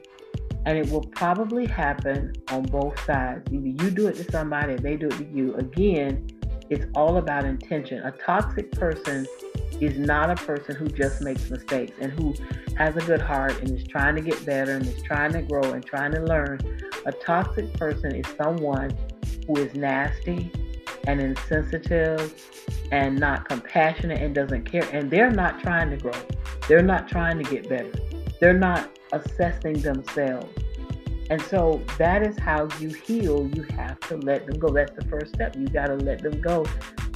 And 0.64 0.78
it 0.78 0.90
will 0.90 1.02
probably 1.02 1.66
happen 1.66 2.33
on 2.49 2.62
both 2.64 2.99
sides. 3.04 3.42
Either 3.52 3.68
you 3.68 3.90
do 3.90 4.09
it 4.09 4.16
to 4.16 4.30
somebody 4.30 4.76
they 4.76 4.97
do 4.97 5.06
it 5.06 5.18
to 5.18 5.25
you. 5.26 5.54
Again, 5.56 6.26
it's 6.71 6.87
all 6.95 7.18
about 7.18 7.45
intention. 7.45 8.02
A 8.02 8.11
toxic 8.11 8.73
person 8.73 9.26
is 9.80 9.99
not 9.99 10.30
a 10.30 10.37
person 10.45 10.75
who 10.75 10.87
just 10.88 11.21
makes 11.23 11.50
mistakes 11.50 11.97
and 12.00 12.12
who 12.12 12.35
has 12.76 12.97
a 12.97 13.00
good 13.00 13.21
heart 13.21 13.61
and 13.61 13.71
is 13.71 13.87
trying 13.87 14.14
to 14.16 14.23
get 14.23 14.45
better 14.45 14.73
and 14.73 14.87
is 14.87 15.02
trying 15.02 15.33
to 15.33 15.42
grow 15.42 15.62
and 15.73 15.85
trying 15.85 16.12
to 16.12 16.23
learn. 16.23 16.61
A 17.06 17.12
toxic 17.12 17.73
person 17.75 18.14
is 18.14 18.26
someone 18.37 18.97
who 19.47 19.56
is 19.59 19.75
nasty 19.75 20.50
and 21.06 21.21
insensitive 21.21 22.35
and 22.90 23.18
not 23.18 23.49
compassionate 23.49 24.21
and 24.21 24.35
doesn't 24.35 24.64
care. 24.64 24.88
And 24.92 25.11
they're 25.11 25.30
not 25.30 25.61
trying 25.61 25.90
to 25.90 25.97
grow, 25.97 26.18
they're 26.68 26.83
not 26.83 27.09
trying 27.09 27.42
to 27.42 27.50
get 27.50 27.68
better, 27.68 27.92
they're 28.40 28.59
not 28.59 28.90
assessing 29.12 29.80
themselves. 29.80 30.52
And 31.28 31.42
so 31.42 31.83
that 31.99 32.25
is 32.25 32.38
how 32.38 32.68
you 32.78 32.90
heal. 32.90 33.49
You 33.52 33.64
have 33.76 33.99
to 34.00 34.16
let 34.16 34.47
them 34.47 34.61
go. 34.61 34.68
That's 34.68 34.92
the 34.92 35.04
first 35.06 35.35
step. 35.35 35.56
You 35.56 35.66
got 35.66 35.87
to 35.87 35.97
let 35.97 36.23
them 36.23 36.40
go. 36.40 36.64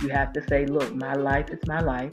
You 0.03 0.09
have 0.09 0.33
to 0.33 0.45
say, 0.49 0.67
look, 0.67 0.93
my 0.95 1.15
life 1.15 1.51
is 1.51 1.61
my 1.69 1.79
life. 1.79 2.13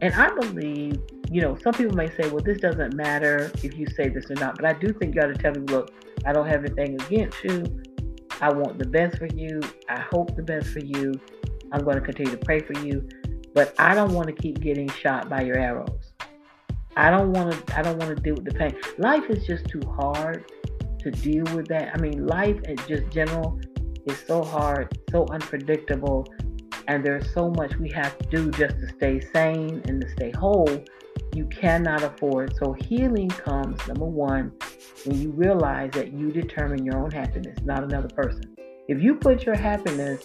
And 0.00 0.14
I 0.14 0.32
believe, 0.34 1.00
you 1.30 1.40
know, 1.40 1.56
some 1.56 1.74
people 1.74 1.96
may 1.96 2.08
say, 2.10 2.28
well, 2.28 2.42
this 2.42 2.58
doesn't 2.58 2.94
matter 2.94 3.50
if 3.62 3.76
you 3.76 3.86
say 3.96 4.08
this 4.08 4.30
or 4.30 4.34
not. 4.34 4.56
But 4.56 4.64
I 4.64 4.72
do 4.74 4.92
think 4.92 5.14
you 5.14 5.20
got 5.20 5.28
to 5.28 5.34
tell 5.34 5.52
them, 5.52 5.66
look, 5.66 5.92
I 6.24 6.32
don't 6.32 6.46
have 6.46 6.64
anything 6.64 7.00
against 7.02 7.42
you. 7.42 7.64
I 8.40 8.52
want 8.52 8.78
the 8.78 8.86
best 8.86 9.18
for 9.18 9.26
you. 9.26 9.60
I 9.88 10.00
hope 10.00 10.36
the 10.36 10.42
best 10.42 10.68
for 10.68 10.80
you. 10.80 11.12
I'm 11.72 11.82
going 11.82 11.96
to 11.96 12.00
continue 12.00 12.30
to 12.30 12.38
pray 12.38 12.60
for 12.60 12.78
you. 12.84 13.08
But 13.54 13.74
I 13.78 13.94
don't 13.94 14.12
want 14.12 14.28
to 14.28 14.32
keep 14.32 14.60
getting 14.60 14.88
shot 14.88 15.28
by 15.28 15.42
your 15.42 15.58
arrows. 15.58 16.12
I 16.96 17.10
don't 17.10 17.32
want 17.32 17.66
to. 17.66 17.78
I 17.78 17.82
don't 17.82 17.98
want 17.98 18.16
to 18.16 18.22
deal 18.22 18.34
with 18.34 18.44
the 18.44 18.54
pain. 18.54 18.74
Life 18.98 19.30
is 19.30 19.46
just 19.46 19.66
too 19.66 19.80
hard 19.96 20.50
to 21.00 21.10
deal 21.10 21.44
with 21.54 21.68
that. 21.68 21.92
I 21.94 22.00
mean, 22.00 22.26
life 22.26 22.60
in 22.64 22.76
just 22.88 23.08
general 23.10 23.60
is 24.06 24.18
so 24.26 24.42
hard, 24.42 24.96
so 25.10 25.26
unpredictable, 25.30 26.26
and 26.88 27.04
there's 27.04 27.32
so 27.32 27.50
much 27.50 27.76
we 27.76 27.88
have 27.90 28.18
to 28.18 28.24
do 28.28 28.50
just 28.50 28.76
to 28.80 28.88
stay 28.96 29.20
sane 29.32 29.82
and 29.86 30.00
to 30.00 30.08
stay 30.10 30.32
whole. 30.32 30.84
You 31.34 31.46
cannot 31.46 32.02
afford. 32.02 32.56
So 32.56 32.72
healing 32.72 33.28
comes 33.28 33.86
number 33.86 34.06
one 34.06 34.52
when 35.04 35.20
you 35.20 35.30
realize 35.30 35.92
that 35.92 36.12
you 36.12 36.30
determine 36.30 36.84
your 36.84 36.98
own 36.98 37.10
happiness, 37.10 37.58
not 37.64 37.84
another 37.84 38.08
person. 38.08 38.56
If 38.88 39.00
you 39.02 39.14
put 39.14 39.44
your 39.44 39.56
happiness 39.56 40.24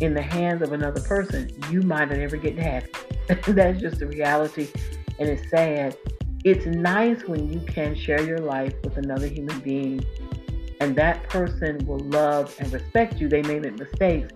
in 0.00 0.14
the 0.14 0.22
hands 0.22 0.62
of 0.62 0.72
another 0.72 1.02
person, 1.02 1.50
you 1.70 1.82
might 1.82 2.10
never 2.10 2.36
get 2.36 2.58
happy. 2.58 2.90
That's 3.52 3.80
just 3.80 4.00
the 4.00 4.06
reality, 4.06 4.68
and 5.18 5.28
it's 5.28 5.48
sad 5.50 5.96
it's 6.42 6.64
nice 6.64 7.22
when 7.24 7.52
you 7.52 7.60
can 7.60 7.94
share 7.94 8.22
your 8.22 8.38
life 8.38 8.72
with 8.82 8.96
another 8.96 9.26
human 9.26 9.60
being 9.60 10.02
and 10.80 10.96
that 10.96 11.22
person 11.28 11.78
will 11.86 11.98
love 11.98 12.54
and 12.58 12.72
respect 12.72 13.20
you. 13.20 13.28
They 13.28 13.42
may 13.42 13.58
make 13.58 13.78
mistakes, 13.78 14.32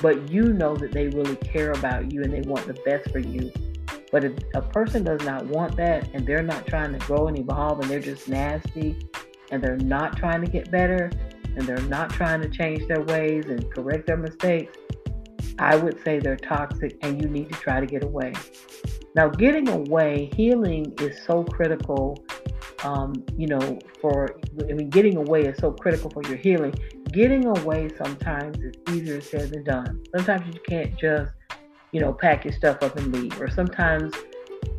but 0.00 0.30
you 0.30 0.52
know 0.52 0.76
that 0.76 0.92
they 0.92 1.08
really 1.08 1.36
care 1.36 1.72
about 1.72 2.12
you 2.12 2.22
and 2.22 2.32
they 2.32 2.40
want 2.48 2.66
the 2.66 2.74
best 2.84 3.10
for 3.10 3.18
you. 3.18 3.52
But 4.10 4.24
if 4.24 4.32
a 4.54 4.62
person 4.62 5.04
does 5.04 5.22
not 5.24 5.44
want 5.46 5.76
that 5.76 6.08
and 6.14 6.26
they're 6.26 6.42
not 6.42 6.66
trying 6.66 6.98
to 6.98 7.06
grow 7.06 7.28
and 7.28 7.38
evolve 7.38 7.80
and 7.80 7.90
they're 7.90 8.00
just 8.00 8.28
nasty 8.28 8.96
and 9.50 9.62
they're 9.62 9.76
not 9.76 10.16
trying 10.16 10.42
to 10.42 10.50
get 10.50 10.70
better 10.70 11.10
and 11.56 11.66
they're 11.66 11.80
not 11.82 12.10
trying 12.10 12.40
to 12.40 12.48
change 12.48 12.86
their 12.88 13.02
ways 13.02 13.46
and 13.46 13.70
correct 13.72 14.06
their 14.06 14.16
mistakes, 14.16 14.76
I 15.58 15.76
would 15.76 16.02
say 16.04 16.20
they're 16.20 16.36
toxic 16.36 16.96
and 17.02 17.20
you 17.20 17.28
need 17.28 17.52
to 17.52 17.58
try 17.58 17.80
to 17.80 17.86
get 17.86 18.04
away. 18.04 18.32
Now, 19.14 19.28
getting 19.28 19.68
away, 19.68 20.30
healing 20.36 20.94
is 21.00 21.20
so 21.24 21.42
critical. 21.42 22.24
Um, 22.84 23.24
you 23.36 23.46
know, 23.46 23.78
for 24.00 24.38
I 24.60 24.72
mean, 24.72 24.90
getting 24.90 25.16
away 25.16 25.42
is 25.42 25.58
so 25.58 25.72
critical 25.72 26.10
for 26.10 26.22
your 26.24 26.36
healing. 26.36 26.74
Getting 27.12 27.46
away 27.46 27.90
sometimes 27.96 28.58
is 28.58 28.74
easier 28.90 29.20
said 29.20 29.50
than 29.50 29.64
done. 29.64 30.04
Sometimes 30.14 30.54
you 30.54 30.60
can't 30.68 30.96
just, 30.98 31.32
you 31.92 32.00
know, 32.00 32.12
pack 32.12 32.44
your 32.44 32.52
stuff 32.52 32.82
up 32.82 32.96
and 32.96 33.12
leave. 33.12 33.40
Or 33.40 33.50
sometimes 33.50 34.14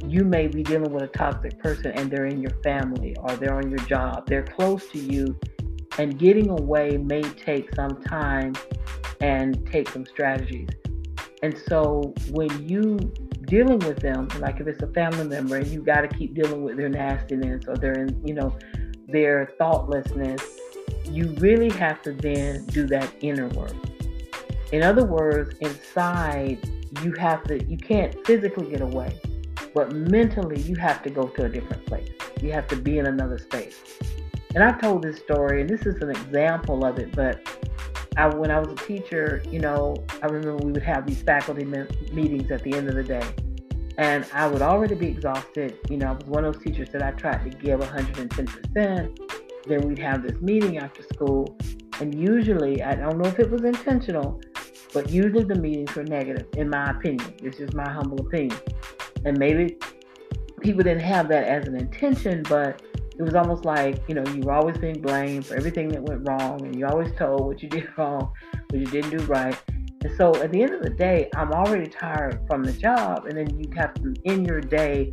you 0.06 0.24
may 0.24 0.48
be 0.48 0.64
dealing 0.64 0.92
with 0.92 1.04
a 1.04 1.08
toxic 1.08 1.60
person 1.60 1.92
and 1.92 2.10
they're 2.10 2.28
in 2.28 2.42
your 2.42 2.54
family 2.64 3.16
or 3.20 3.36
they're 3.36 3.56
on 3.56 3.70
your 3.70 3.80
job. 3.80 4.28
They're 4.28 4.44
close 4.44 4.88
to 4.92 5.00
you. 5.00 5.38
And 5.98 6.18
getting 6.18 6.50
away 6.50 6.98
may 6.98 7.22
take 7.22 7.74
some 7.76 8.02
time 8.04 8.54
and 9.20 9.68
take 9.70 9.90
some 9.90 10.06
strategies. 10.06 10.70
And 11.42 11.58
so 11.68 12.14
when 12.32 12.68
you 12.68 12.98
dealing 13.46 13.80
with 13.80 14.00
them, 14.00 14.28
like 14.40 14.60
if 14.60 14.68
it's 14.68 14.84
a 14.84 14.88
family 14.88 15.24
member 15.24 15.58
and 15.58 15.68
you 15.68 15.82
got 15.82 16.02
to 16.02 16.08
keep 16.08 16.36
dealing 16.36 16.64
with 16.64 16.78
their 16.78 16.90
nastiness 16.90 17.66
or 17.68 17.76
their, 17.78 18.08
you 18.24 18.34
know, 18.34 18.56
their 19.08 19.54
thoughtlessness, 19.58 20.42
you 21.06 21.34
really 21.40 21.70
have 21.72 22.02
to 22.04 22.12
then 22.14 22.66
do 22.68 22.86
that 22.88 23.12
inner 23.22 23.48
work. 23.50 23.74
In 24.72 24.84
other 24.84 25.06
words, 25.06 25.56
inside, 25.62 26.60
you 27.02 27.14
have 27.14 27.44
to, 27.46 27.64
you 27.66 27.78
can't 27.78 28.16
physically 28.28 28.70
get 28.70 28.82
away, 28.82 29.20
but 29.74 29.94
mentally, 29.94 30.62
you 30.62 30.76
have 30.76 31.02
to 31.04 31.10
go 31.10 31.28
to 31.28 31.46
a 31.46 31.50
different 31.50 31.86
place. 31.86 32.10
You 32.42 32.52
have 32.52 32.68
to 32.68 32.76
be 32.76 33.00
in 33.00 33.08
another 33.08 33.40
space. 33.40 33.78
And 34.54 34.64
I've 34.64 34.80
told 34.80 35.04
this 35.04 35.18
story, 35.18 35.62
and 35.62 35.70
this 35.70 35.86
is 35.86 36.02
an 36.02 36.10
example 36.10 36.86
of 36.86 37.00
it, 37.00 37.16
but 37.16 37.42
I, 38.20 38.28
when 38.28 38.52
I 38.52 38.60
was 38.60 38.68
a 38.70 38.76
teacher, 38.76 39.42
you 39.50 39.60
know, 39.60 39.96
I 40.22 40.26
remember 40.26 40.58
we 40.58 40.74
would 40.74 40.84
have 40.84 41.08
these 41.08 41.22
faculty 41.22 41.64
me- 41.64 41.88
meetings 42.12 42.52
at 42.52 42.64
the 42.64 42.74
end 42.74 42.90
of 42.90 42.96
the 42.96 43.04
day. 43.04 43.26
And 43.98 44.26
I 44.34 44.46
would 44.46 44.62
already 44.62 44.96
be 44.96 45.08
exhausted. 45.08 45.78
You 45.90 45.98
know, 45.98 46.08
I 46.08 46.12
was 46.12 46.26
one 46.26 46.44
of 46.44 46.54
those 46.54 46.62
teachers 46.62 46.90
that 46.90 47.02
I 47.02 47.12
tried 47.12 47.50
to 47.50 47.58
give 47.58 47.80
110%. 47.80 48.74
Then 49.66 49.88
we'd 49.88 50.00
have 50.00 50.24
this 50.24 50.42
meeting 50.42 50.80
after 50.80 51.02
school. 51.04 51.58
And 52.02 52.14
usually, 52.14 52.84
I 52.84 52.96
don't 52.96 53.18
know 53.18 53.30
if 53.30 53.40
it 53.40 53.50
was 53.50 53.64
intentional, 53.64 54.42
but 54.94 55.10
usually 55.10 55.46
the 55.46 55.56
meetings 55.56 55.96
were 55.96 56.04
negative, 56.04 56.48
in 56.58 56.70
my 56.70 56.92
opinion. 56.92 57.34
It's 57.42 57.58
just 57.58 57.74
my 57.74 57.90
humble 57.90 58.20
opinion. 58.20 58.60
And 59.24 59.38
maybe 59.38 59.78
people 60.60 60.84
didn't 60.84 61.04
have 61.04 61.30
that 61.30 61.46
as 61.46 61.70
an 61.70 61.76
intention, 61.76 62.44
but 62.50 62.82
it 63.20 63.24
was 63.24 63.36
almost 63.36 63.66
like 63.66 64.02
you 64.08 64.16
know 64.16 64.26
you 64.32 64.42
were 64.42 64.54
always 64.54 64.78
being 64.78 65.02
blamed 65.02 65.46
for 65.46 65.56
everything 65.56 65.90
that 65.90 66.02
went 66.02 66.28
wrong 66.28 66.66
and 66.66 66.76
you 66.80 66.88
always 66.88 67.12
told 67.18 67.42
what 67.42 67.62
you 67.62 67.70
did 67.70 67.88
wrong 67.98 68.32
what 68.70 68.80
you 68.80 68.86
didn't 68.88 69.12
do 69.12 69.24
right. 69.26 69.58
And 70.02 70.16
so 70.16 70.34
at 70.38 70.54
the 70.54 70.64
end 70.64 70.74
of 70.74 70.82
the 70.82 70.90
day 70.90 71.30
i'm 71.36 71.52
already 71.52 71.88
tired 71.88 72.40
from 72.48 72.64
the 72.64 72.72
job 72.72 73.26
and 73.26 73.38
then 73.38 73.60
you 73.60 73.70
have 73.76 73.94
to 73.96 74.16
end 74.26 74.48
your 74.48 74.62
day 74.62 75.12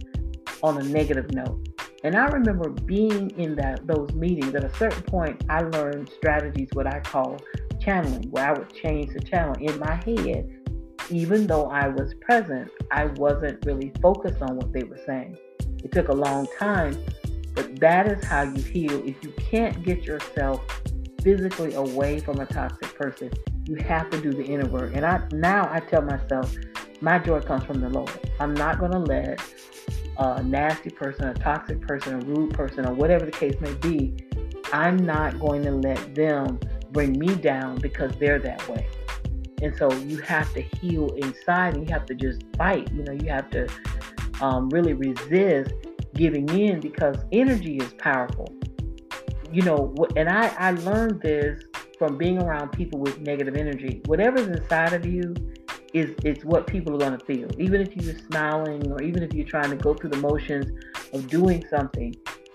on 0.62 0.78
a 0.78 0.84
negative 0.84 1.32
note. 1.34 1.68
And 2.04 2.14
i 2.14 2.26
remember 2.26 2.70
being 2.70 3.30
in 3.30 3.56
that 3.56 3.86
those 3.88 4.12
meetings 4.12 4.54
at 4.54 4.62
a 4.62 4.72
certain 4.76 5.02
point 5.02 5.44
i 5.48 5.62
learned 5.62 6.08
strategies 6.16 6.68
what 6.74 6.86
i 6.86 7.00
call 7.00 7.36
channeling 7.80 8.30
where 8.30 8.46
i 8.46 8.52
would 8.52 8.72
change 8.72 9.12
the 9.12 9.20
channel 9.20 9.56
in 9.60 9.78
my 9.80 9.94
head. 10.06 10.48
Even 11.10 11.48
though 11.48 11.66
i 11.66 11.88
was 11.88 12.14
present 12.20 12.70
i 12.92 13.06
wasn't 13.16 13.66
really 13.66 13.92
focused 14.00 14.42
on 14.42 14.54
what 14.54 14.72
they 14.72 14.84
were 14.84 15.00
saying. 15.04 15.36
It 15.82 15.90
took 15.90 16.08
a 16.08 16.14
long 16.14 16.46
time 16.58 16.96
but 17.56 17.80
that 17.80 18.06
is 18.06 18.24
how 18.24 18.42
you 18.42 18.62
heal. 18.62 19.02
If 19.04 19.20
you 19.24 19.32
can't 19.32 19.82
get 19.82 20.04
yourself 20.04 20.64
physically 21.22 21.74
away 21.74 22.20
from 22.20 22.38
a 22.38 22.46
toxic 22.46 22.94
person, 22.94 23.32
you 23.64 23.74
have 23.76 24.08
to 24.10 24.20
do 24.20 24.30
the 24.30 24.44
inner 24.44 24.68
work. 24.68 24.92
And 24.94 25.04
I 25.04 25.26
now 25.32 25.68
I 25.72 25.80
tell 25.80 26.02
myself, 26.02 26.54
my 27.00 27.18
joy 27.18 27.40
comes 27.40 27.64
from 27.64 27.80
the 27.80 27.88
Lord. 27.88 28.12
I'm 28.38 28.54
not 28.54 28.78
to 28.78 28.98
let 28.98 29.42
a 30.18 30.42
nasty 30.42 30.90
person, 30.90 31.28
a 31.28 31.34
toxic 31.34 31.80
person, 31.80 32.14
a 32.14 32.24
rude 32.24 32.54
person, 32.54 32.86
or 32.86 32.94
whatever 32.94 33.26
the 33.26 33.32
case 33.32 33.54
may 33.60 33.74
be, 33.74 34.16
I'm 34.72 34.96
not 34.96 35.38
going 35.38 35.62
to 35.64 35.72
let 35.72 36.14
them 36.14 36.58
bring 36.90 37.18
me 37.18 37.34
down 37.34 37.76
because 37.78 38.12
they're 38.18 38.38
that 38.38 38.66
way. 38.68 38.86
And 39.62 39.76
so 39.76 39.92
you 39.92 40.18
have 40.18 40.52
to 40.54 40.60
heal 40.60 41.10
inside 41.16 41.74
and 41.74 41.86
you 41.86 41.92
have 41.92 42.06
to 42.06 42.14
just 42.14 42.42
fight. 42.56 42.90
You 42.92 43.04
know, 43.04 43.12
you 43.12 43.28
have 43.28 43.50
to 43.50 43.68
um, 44.40 44.68
really 44.70 44.92
resist 44.92 45.72
giving 46.16 46.48
in 46.48 46.80
because 46.80 47.16
energy 47.32 47.76
is 47.76 47.92
powerful. 47.94 48.52
You 49.52 49.62
know, 49.62 49.94
and 50.16 50.28
I, 50.28 50.48
I 50.58 50.70
learned 50.72 51.20
this 51.22 51.62
from 51.98 52.18
being 52.18 52.42
around 52.42 52.70
people 52.70 52.98
with 52.98 53.20
negative 53.20 53.56
energy. 53.56 54.02
Whatever's 54.06 54.48
inside 54.48 54.92
of 54.92 55.06
you 55.06 55.34
is 55.94 56.14
it's 56.24 56.44
what 56.44 56.66
people 56.66 56.94
are 56.94 56.98
going 56.98 57.18
to 57.18 57.24
feel. 57.24 57.48
Even 57.58 57.80
if 57.80 57.96
you're 57.96 58.18
smiling 58.30 58.90
or 58.92 59.02
even 59.02 59.22
if 59.22 59.32
you're 59.32 59.46
trying 59.46 59.70
to 59.70 59.76
go 59.76 59.94
through 59.94 60.10
the 60.10 60.18
motions 60.18 60.66
of 61.12 61.28
doing 61.28 61.64
something. 61.70 62.14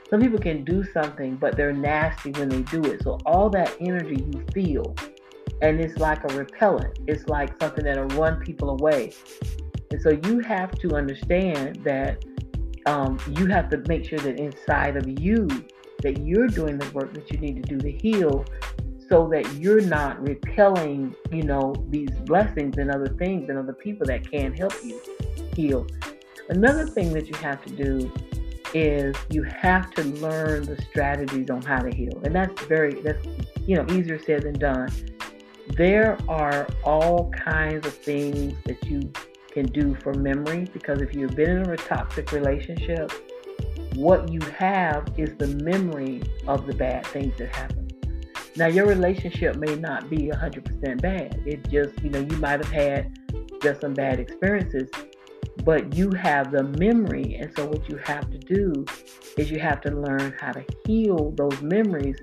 Some 0.09 0.19
people 0.19 0.39
can 0.39 0.63
do 0.65 0.83
something, 0.91 1.37
but 1.37 1.55
they're 1.55 1.73
nasty 1.73 2.31
when 2.31 2.49
they 2.49 2.61
do 2.63 2.83
it. 2.83 3.01
So 3.01 3.17
all 3.25 3.49
that 3.51 3.73
energy 3.79 4.25
you 4.33 4.45
feel, 4.53 4.93
and 5.61 5.79
it's 5.79 5.97
like 5.97 6.29
a 6.29 6.35
repellent. 6.35 6.99
It's 7.07 7.27
like 7.29 7.59
something 7.61 7.85
that'll 7.85 8.07
run 8.19 8.41
people 8.41 8.71
away. 8.71 9.13
And 9.89 10.01
so 10.01 10.09
you 10.09 10.39
have 10.39 10.71
to 10.79 10.95
understand 10.95 11.77
that 11.83 12.23
um, 12.85 13.19
you 13.27 13.47
have 13.47 13.69
to 13.69 13.77
make 13.87 14.05
sure 14.05 14.19
that 14.19 14.39
inside 14.39 14.97
of 14.97 15.07
you 15.19 15.47
that 16.01 16.25
you're 16.25 16.47
doing 16.47 16.77
the 16.77 16.89
work 16.91 17.13
that 17.13 17.31
you 17.31 17.37
need 17.37 17.63
to 17.63 17.75
do 17.75 17.77
to 17.77 17.91
heal 17.91 18.45
so 19.07 19.27
that 19.27 19.55
you're 19.55 19.81
not 19.81 20.21
repelling, 20.25 21.13
you 21.31 21.43
know, 21.43 21.75
these 21.89 22.09
blessings 22.25 22.77
and 22.77 22.89
other 22.89 23.09
things 23.19 23.49
and 23.49 23.57
other 23.57 23.73
people 23.73 24.07
that 24.07 24.29
can 24.29 24.53
help 24.53 24.73
you 24.83 24.99
heal. 25.53 25.85
Another 26.49 26.87
thing 26.87 27.13
that 27.13 27.27
you 27.27 27.35
have 27.35 27.63
to 27.65 27.73
do 27.73 28.11
is 28.73 29.15
you 29.29 29.43
have 29.43 29.91
to 29.91 30.03
learn 30.03 30.63
the 30.63 30.81
strategies 30.89 31.49
on 31.49 31.61
how 31.61 31.79
to 31.79 31.95
heal. 31.95 32.21
And 32.23 32.33
that's 32.33 32.61
very 32.63 33.01
that's 33.01 33.25
you 33.67 33.75
know 33.75 33.85
easier 33.93 34.19
said 34.19 34.43
than 34.43 34.53
done. 34.53 34.89
There 35.75 36.17
are 36.27 36.67
all 36.83 37.29
kinds 37.31 37.85
of 37.85 37.93
things 37.93 38.53
that 38.65 38.83
you 38.85 39.11
can 39.51 39.65
do 39.67 39.95
for 39.95 40.13
memory 40.13 40.67
because 40.73 41.01
if 41.01 41.13
you've 41.13 41.35
been 41.35 41.57
in 41.57 41.69
a 41.69 41.77
toxic 41.77 42.31
relationship, 42.31 43.11
what 43.95 44.31
you 44.31 44.39
have 44.57 45.07
is 45.17 45.35
the 45.37 45.47
memory 45.63 46.23
of 46.47 46.65
the 46.65 46.73
bad 46.73 47.05
things 47.07 47.37
that 47.37 47.53
happened. 47.55 47.93
Now, 48.55 48.67
your 48.67 48.85
relationship 48.85 49.55
may 49.55 49.75
not 49.75 50.09
be 50.09 50.29
100% 50.29 51.01
bad. 51.01 51.41
It 51.45 51.69
just, 51.69 52.01
you 52.03 52.09
know, 52.09 52.19
you 52.19 52.37
might 52.37 52.63
have 52.63 52.71
had 52.71 53.17
just 53.61 53.81
some 53.81 53.93
bad 53.93 54.19
experiences, 54.19 54.89
but 55.63 55.95
you 55.95 56.11
have 56.11 56.51
the 56.51 56.63
memory. 56.63 57.35
And 57.39 57.53
so, 57.55 57.65
what 57.65 57.87
you 57.89 57.97
have 58.03 58.29
to 58.29 58.37
do 58.37 58.85
is 59.37 59.49
you 59.49 59.59
have 59.59 59.79
to 59.81 59.91
learn 59.91 60.35
how 60.39 60.51
to 60.51 60.65
heal 60.85 61.31
those 61.37 61.61
memories 61.61 62.17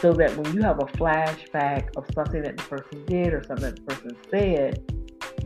so 0.00 0.12
that 0.12 0.36
when 0.36 0.54
you 0.54 0.60
have 0.60 0.80
a 0.80 0.86
flashback 0.86 1.96
of 1.96 2.04
something 2.14 2.42
that 2.42 2.58
the 2.58 2.62
person 2.64 3.04
did 3.06 3.32
or 3.32 3.42
something 3.42 3.64
that 3.64 3.76
the 3.76 3.82
person 3.82 4.16
said, 4.30 4.93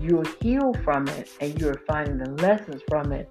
you'll 0.03 0.25
heal 0.41 0.73
from 0.85 1.09
it 1.09 1.31
and 1.41 1.59
you're 1.61 1.81
finding 1.87 2.19
the 2.19 2.31
lessons 2.43 2.83
from 2.89 3.13
it 3.13 3.31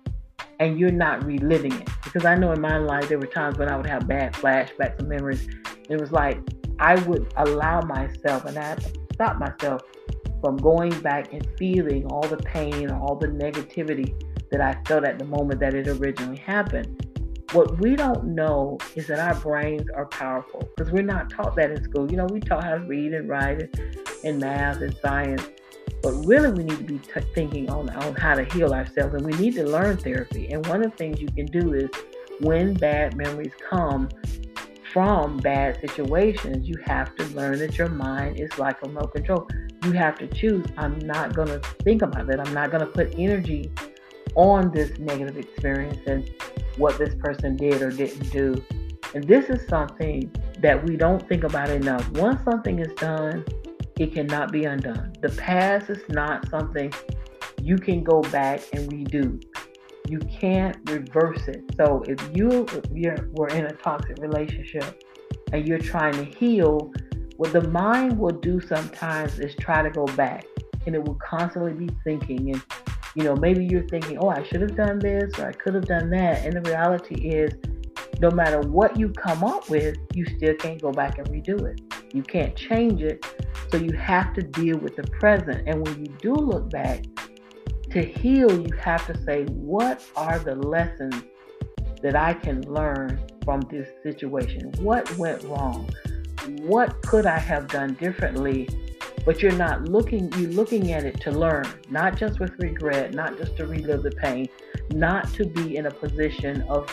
and 0.60 0.80
you're 0.80 0.92
not 0.92 1.24
reliving 1.26 1.74
it. 1.74 1.90
Because 2.04 2.26
I 2.26 2.36
know 2.36 2.52
in 2.52 2.62
my 2.62 2.78
life 2.78 3.10
there 3.10 3.20
were 3.20 3.28
times 3.28 3.58
when 3.58 3.70
I 3.70 3.78
would 3.78 3.86
have 3.88 4.08
bad 4.08 4.34
flashbacks 4.34 5.00
and 5.00 5.08
memories. 5.08 5.48
It 5.90 6.00
was 6.00 6.12
like 6.12 6.40
I 6.80 6.96
would 7.04 7.32
allow 7.38 7.82
myself 7.82 8.46
and 8.46 8.58
I 8.58 8.64
had 8.64 8.82
to 8.82 8.92
stop 9.14 9.38
myself 9.38 9.82
from 10.42 10.58
going 10.58 10.98
back 11.02 11.34
and 11.34 11.48
feeling 11.58 12.06
all 12.06 12.28
the 12.28 12.38
pain 12.38 12.92
or 12.92 13.00
all 13.00 13.16
the 13.16 13.28
negativity 13.28 14.14
that 14.52 14.62
I 14.62 14.80
felt 14.88 15.04
at 15.04 15.20
the 15.20 15.26
moment 15.26 15.60
that 15.60 15.74
it 15.74 15.88
originally 15.88 16.38
happened. 16.38 17.04
What 17.54 17.80
we 17.80 17.96
don't 17.96 18.36
know 18.36 18.78
is 18.96 19.08
that 19.08 19.20
our 19.20 19.36
brains 19.36 19.90
are 19.96 20.06
powerful 20.06 20.70
because 20.76 20.92
we're 20.92 21.02
not 21.04 21.30
taught 21.30 21.56
that 21.56 21.72
in 21.72 21.82
school. 21.84 22.10
You 22.12 22.18
know, 22.18 22.28
we 22.30 22.40
taught 22.40 22.64
how 22.64 22.76
to 22.76 22.82
read 22.82 23.14
and 23.14 23.30
write 23.30 23.76
and 24.24 24.40
math 24.40 24.82
and 24.82 24.96
science, 24.98 25.44
but 26.02 26.12
really 26.26 26.52
we 26.52 26.64
need 26.64 26.78
to 26.78 26.84
be 26.84 27.00
t- 27.00 27.22
thinking 27.34 27.70
on, 27.70 27.90
on 27.90 28.16
how 28.16 28.36
to 28.36 28.44
heal 28.46 28.74
ourselves 28.74 29.14
and 29.16 29.26
we 29.26 29.34
need 29.34 29.56
to 29.56 29.64
learn 29.64 29.98
therapy. 29.98 30.52
And 30.52 30.66
one 30.68 30.84
of 30.84 30.92
the 30.92 30.98
things 30.98 31.20
you 31.20 31.28
can 31.28 31.46
do 31.48 31.74
is 31.74 31.90
when 32.40 32.74
bad 32.74 33.16
memories 33.16 33.54
come, 33.70 34.10
from 34.94 35.38
bad 35.38 35.80
situations, 35.80 36.68
you 36.68 36.76
have 36.86 37.16
to 37.16 37.24
learn 37.36 37.60
that 37.60 37.78
your 37.78 37.90
mind 37.90 38.40
is 38.40 38.58
like 38.58 38.78
a 38.84 38.88
remote 38.88 39.14
control. 39.14 39.48
You 39.84 39.92
have 39.92 40.18
to 40.20 40.28
choose. 40.28 40.66
I'm 40.78 40.98
not 41.00 41.36
going 41.36 41.50
to 41.50 41.60
think 41.84 42.02
about 42.02 42.28
that. 42.28 42.40
I'm 42.40 42.54
not 42.54 42.72
going 42.72 42.82
to 42.82 42.88
put 42.88 43.14
energy 43.18 43.72
on 44.36 44.72
this 44.72 44.98
negative 44.98 45.38
experience 45.38 46.00
and 46.08 46.30
what 46.78 46.98
this 46.98 47.16
person 47.16 47.56
did 47.56 47.82
or 47.82 47.92
didn't 47.92 48.32
do. 48.32 48.64
And 49.14 49.24
this 49.26 49.50
is 49.50 49.68
something 49.68 50.34
that 50.60 50.84
we 50.84 50.96
don't 50.96 51.28
think 51.28 51.44
about 51.44 51.70
enough. 51.70 52.10
Once 52.12 52.44
something 52.44 52.80
is 52.80 52.94
done, 52.96 53.46
it 54.00 54.14
cannot 54.14 54.52
be 54.52 54.66
undone. 54.66 55.14
The 55.22 55.30
past 55.30 55.90
is 55.90 56.02
not 56.10 56.50
something 56.50 56.94
you 57.62 57.78
can 57.78 58.04
go 58.04 58.22
back 58.22 58.62
and 58.74 58.92
redo. 58.92 59.44
You 60.08 60.20
can't 60.20 60.78
reverse 60.90 61.48
it. 61.48 61.64
So 61.76 62.04
if 62.08 62.20
you 62.36 62.66
you're, 62.94 63.30
were 63.34 63.50
in 63.50 63.66
a 63.66 63.74
toxic 63.74 64.18
relationship 64.20 65.04
and 65.52 65.68
you're 65.68 65.80
trying 65.80 66.14
to 66.14 66.24
heal, 66.24 66.94
what 67.38 67.54
the 67.54 67.68
mind 67.70 68.18
will 68.18 68.30
do 68.30 68.62
sometimes 68.62 69.40
is 69.40 69.56
try 69.60 69.82
to 69.82 69.90
go 69.90 70.06
back 70.06 70.46
and 70.86 70.96
it 70.96 71.04
will 71.04 71.16
constantly 71.16 71.74
be 71.74 71.90
thinking 72.04 72.52
and 72.52 72.64
you 73.16 73.24
know 73.24 73.36
maybe 73.36 73.66
you're 73.66 73.88
thinking 73.88 74.18
oh 74.20 74.30
i 74.30 74.44
should 74.44 74.62
have 74.62 74.76
done 74.76 75.00
this 75.00 75.38
or 75.38 75.48
i 75.48 75.52
could 75.52 75.74
have 75.74 75.86
done 75.86 76.10
that 76.10 76.46
and 76.46 76.54
the 76.54 76.70
reality 76.70 77.30
is 77.30 77.52
no 78.20 78.32
matter 78.32 78.62
what 78.62 78.98
you 78.98 79.10
come 79.10 79.44
up 79.44 79.70
with 79.70 79.98
you 80.14 80.26
still 80.38 80.56
can't 80.56 80.82
go 80.82 80.92
back 80.92 81.18
and 81.18 81.28
redo 81.28 81.66
it 81.68 81.87
you 82.14 82.24
can't 82.24 82.56
change 82.56 83.02
it 83.02 83.26
so 83.70 83.78
you 83.78 83.94
have 83.94 84.34
to 84.34 84.42
deal 84.42 84.78
with 84.78 84.96
the 84.96 85.04
present 85.04 85.68
and 85.68 85.86
when 85.86 86.06
you 86.06 86.12
do 86.22 86.34
look 86.34 86.70
back 86.70 87.04
to 87.92 88.02
heal, 88.02 88.52
you 88.52 88.76
have 88.78 89.06
to 89.08 89.18
say, 89.24 89.46
what 89.46 90.04
are 90.16 90.40
the 90.40 90.56
lessons 90.56 91.24
that 92.02 92.16
I 92.16 92.34
can 92.34 92.62
learn 92.62 93.20
from 93.44 93.62
this 93.72 93.88
situation? 94.04 94.72
What 94.80 95.16
went 95.18 95.44
wrong? 95.44 95.90
What 96.60 97.02
could 97.04 97.26
I 97.26 97.40
have 97.40 97.68
done 97.68 97.94
differently? 97.96 98.70
But 99.26 99.42
you're 99.42 99.52
not 99.54 99.86
looking, 99.86 100.32
you're 100.34 100.52
looking 100.52 100.94
at 100.94 101.04
it 101.04 101.20
to 101.22 101.32
learn, 101.32 101.66
not 101.90 102.18
just 102.18 102.40
with 102.40 102.52
regret, 102.60 103.14
not 103.14 103.38
just 103.38 103.58
to 103.58 103.66
relive 103.66 104.04
the 104.04 104.12
pain, 104.12 104.48
not 104.92 105.34
to 105.34 105.46
be 105.46 105.76
in 105.76 105.88
a 105.88 105.92
position 105.92 106.62
of 106.64 106.88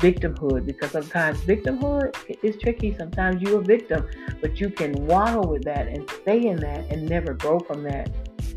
victimhood 0.00 0.66
because 0.66 0.90
sometimes 0.90 1.38
victimhood 1.40 2.16
is 2.42 2.56
tricky. 2.60 2.96
Sometimes 2.98 3.40
you're 3.42 3.60
a 3.60 3.64
victim, 3.64 4.08
but 4.40 4.60
you 4.60 4.70
can 4.70 4.92
waddle 5.06 5.48
with 5.48 5.64
that 5.64 5.88
and 5.88 6.08
stay 6.22 6.46
in 6.46 6.56
that 6.56 6.90
and 6.90 7.08
never 7.08 7.34
grow 7.34 7.58
from 7.60 7.82
that. 7.84 8.10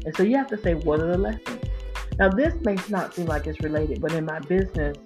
And 0.05 0.15
so 0.15 0.23
you 0.23 0.35
have 0.37 0.47
to 0.47 0.57
say, 0.61 0.73
what 0.73 0.99
are 0.99 1.11
the 1.11 1.17
lessons? 1.17 1.63
Now, 2.19 2.29
this 2.29 2.53
may 2.63 2.75
not 2.89 3.13
seem 3.13 3.25
like 3.25 3.47
it's 3.47 3.59
related, 3.61 4.01
but 4.01 4.13
in 4.13 4.25
my 4.25 4.39
business, 4.39 4.97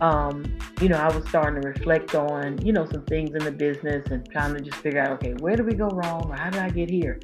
um, 0.00 0.44
you 0.80 0.88
know, 0.88 0.96
I 0.96 1.14
was 1.14 1.28
starting 1.28 1.60
to 1.60 1.68
reflect 1.68 2.14
on, 2.14 2.64
you 2.64 2.72
know, 2.72 2.86
some 2.86 3.04
things 3.04 3.34
in 3.34 3.44
the 3.44 3.50
business 3.50 4.06
and 4.10 4.28
trying 4.30 4.54
to 4.54 4.60
just 4.60 4.76
figure 4.78 5.00
out, 5.00 5.10
okay, 5.12 5.34
where 5.40 5.56
did 5.56 5.66
we 5.66 5.74
go 5.74 5.88
wrong 5.88 6.28
or 6.28 6.36
how 6.36 6.50
did 6.50 6.60
I 6.60 6.70
get 6.70 6.90
here? 6.90 7.20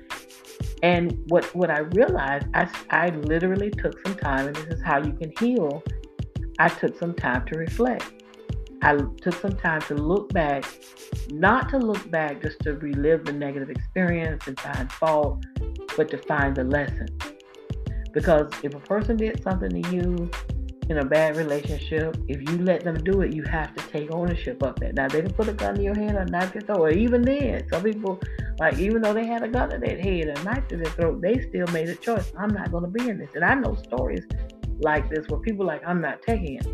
And 0.83 1.19
what 1.29 1.45
what 1.55 1.71
I 1.71 1.81
realized, 1.81 2.47
I, 2.55 2.69
I 2.91 3.09
literally 3.11 3.71
took 3.71 3.95
some 4.07 4.17
time, 4.17 4.49
and 4.49 4.57
this 4.57 4.67
is 4.79 4.83
how 4.83 4.99
you 4.99 5.13
can 5.13 5.33
heal. 5.39 5.83
I 6.59 6.69
took 6.69 6.99
some 6.99 7.15
time 7.15 7.47
to 7.47 7.59
reflect. 7.59 8.13
I 8.83 8.97
took 9.23 9.35
some 9.41 9.57
time 9.57 9.81
to 9.83 9.95
look 9.95 10.33
back, 10.33 10.65
not 11.31 11.69
to 11.71 11.79
look 11.79 12.11
back 12.11 12.43
just 12.43 12.61
to 12.61 12.75
relive 12.75 13.25
the 13.25 13.33
negative 13.33 13.71
experience 13.71 14.47
and 14.47 14.59
find 14.61 14.93
fault, 14.93 15.45
but 15.97 16.11
to 16.11 16.19
find 16.19 16.55
the 16.55 16.65
lesson. 16.65 17.09
Because 18.13 18.53
if 18.63 18.75
a 18.75 18.81
person 18.81 19.17
did 19.17 19.43
something 19.43 19.83
to 19.83 19.91
you 19.91 20.31
in 20.91 20.99
a 20.99 21.05
bad 21.05 21.37
relationship, 21.37 22.17
if 22.29 22.43
you 22.43 22.59
let 22.59 22.85
them 22.85 23.03
do 23.03 23.23
it, 23.23 23.35
you 23.35 23.43
have 23.45 23.75
to 23.75 23.83
take 23.89 24.13
ownership 24.13 24.63
of 24.63 24.77
that. 24.77 24.95
Now 24.95 25.09
they 25.09 25.23
can 25.23 25.33
put 25.33 25.49
a 25.49 25.55
gun 25.55 25.77
to 25.77 25.83
your 25.83 25.95
head 25.95 26.15
or 26.15 26.27
knife 26.27 26.55
your 26.55 26.63
throat, 26.63 26.81
or 26.81 26.91
even 26.91 27.23
then, 27.23 27.67
some 27.71 27.83
people 27.83 28.21
like 28.61 28.79
even 28.79 29.03
though 29.03 29.13
they 29.13 29.27
had 29.27 29.43
a 29.43 29.49
gun 29.49 29.71
to 29.71 29.79
their 29.79 29.99
head 29.99 30.29
or 30.29 30.45
knife 30.45 30.69
to 30.69 30.77
their 30.77 30.93
throat, 30.93 31.21
they 31.21 31.41
still 31.49 31.67
made 31.69 31.89
a 31.89 31.97
choice. 31.97 32.33
I'm 32.39 32.51
not 32.51 32.71
going 32.71 32.85
to 32.85 32.91
be 32.91 33.09
in 33.09 33.19
this, 33.19 33.31
and 33.35 33.45
I 33.45 33.55
know 33.55 33.75
stories 33.75 34.25
like 34.81 35.09
this 35.11 35.27
where 35.29 35.41
people 35.41 35.67
like 35.67 35.83
I'm 35.87 36.01
not 36.01 36.23
taking 36.23 36.57
it. 36.57 36.67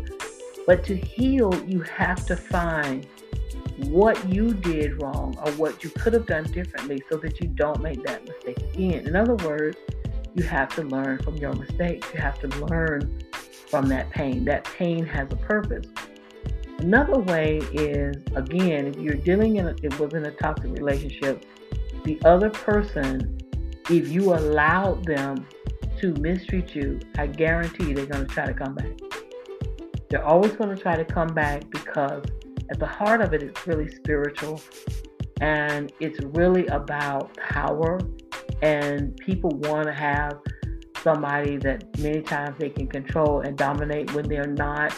But 0.67 0.83
to 0.85 0.95
heal, 0.95 1.53
you 1.67 1.81
have 1.81 2.25
to 2.27 2.35
find 2.35 3.07
what 3.85 4.29
you 4.29 4.53
did 4.53 5.01
wrong 5.01 5.35
or 5.43 5.51
what 5.53 5.83
you 5.83 5.89
could 5.89 6.13
have 6.13 6.27
done 6.27 6.43
differently 6.51 7.01
so 7.09 7.17
that 7.17 7.39
you 7.41 7.47
don't 7.47 7.81
make 7.81 8.03
that 8.05 8.23
mistake 8.27 8.57
again. 8.73 9.07
In 9.07 9.15
other 9.15 9.35
words, 9.35 9.77
you 10.35 10.43
have 10.43 10.69
to 10.75 10.83
learn 10.83 11.17
from 11.19 11.35
your 11.37 11.53
mistakes. 11.53 12.07
You 12.13 12.21
have 12.21 12.39
to 12.39 12.47
learn 12.65 13.21
from 13.69 13.87
that 13.87 14.09
pain. 14.11 14.45
That 14.45 14.65
pain 14.65 15.05
has 15.05 15.27
a 15.31 15.35
purpose. 15.35 15.87
Another 16.79 17.19
way 17.19 17.57
is 17.73 18.15
again, 18.35 18.87
if 18.87 18.97
you're 18.97 19.15
dealing 19.15 19.57
in 19.57 19.67
a, 19.67 19.73
within 19.97 20.25
a 20.25 20.31
toxic 20.31 20.71
relationship, 20.71 21.45
the 22.03 22.19
other 22.25 22.49
person, 22.49 23.37
if 23.89 24.09
you 24.09 24.33
allow 24.33 24.95
them 24.95 25.47
to 26.01 26.13
mistreat 26.19 26.75
you, 26.75 26.99
I 27.17 27.27
guarantee 27.27 27.93
they're 27.93 28.05
going 28.05 28.25
to 28.25 28.33
try 28.33 28.45
to 28.45 28.53
come 28.53 28.75
back. 28.75 28.99
They're 30.09 30.25
always 30.25 30.51
going 30.53 30.75
to 30.75 30.81
try 30.81 30.95
to 30.95 31.05
come 31.05 31.29
back 31.29 31.69
because 31.69 32.23
at 32.69 32.79
the 32.79 32.87
heart 32.87 33.21
of 33.21 33.33
it, 33.33 33.43
it's 33.43 33.67
really 33.67 33.89
spiritual 33.89 34.61
and 35.39 35.91
it's 35.99 36.19
really 36.33 36.65
about 36.67 37.35
power 37.37 37.99
and 38.61 39.15
people 39.17 39.51
want 39.51 39.87
to 39.87 39.93
have 39.93 40.39
somebody 41.03 41.57
that 41.57 41.97
many 41.99 42.21
times 42.21 42.55
they 42.59 42.69
can 42.69 42.87
control 42.87 43.41
and 43.41 43.57
dominate 43.57 44.13
when 44.13 44.27
they're 44.27 44.45
not 44.45 44.93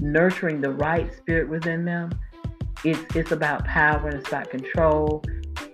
nurturing 0.00 0.60
the 0.60 0.70
right 0.70 1.14
spirit 1.14 1.48
within 1.48 1.84
them. 1.84 2.10
It's 2.84 3.16
it's 3.16 3.32
about 3.32 3.64
power 3.64 4.08
and 4.08 4.14
it's 4.18 4.28
about 4.28 4.50
control. 4.50 5.22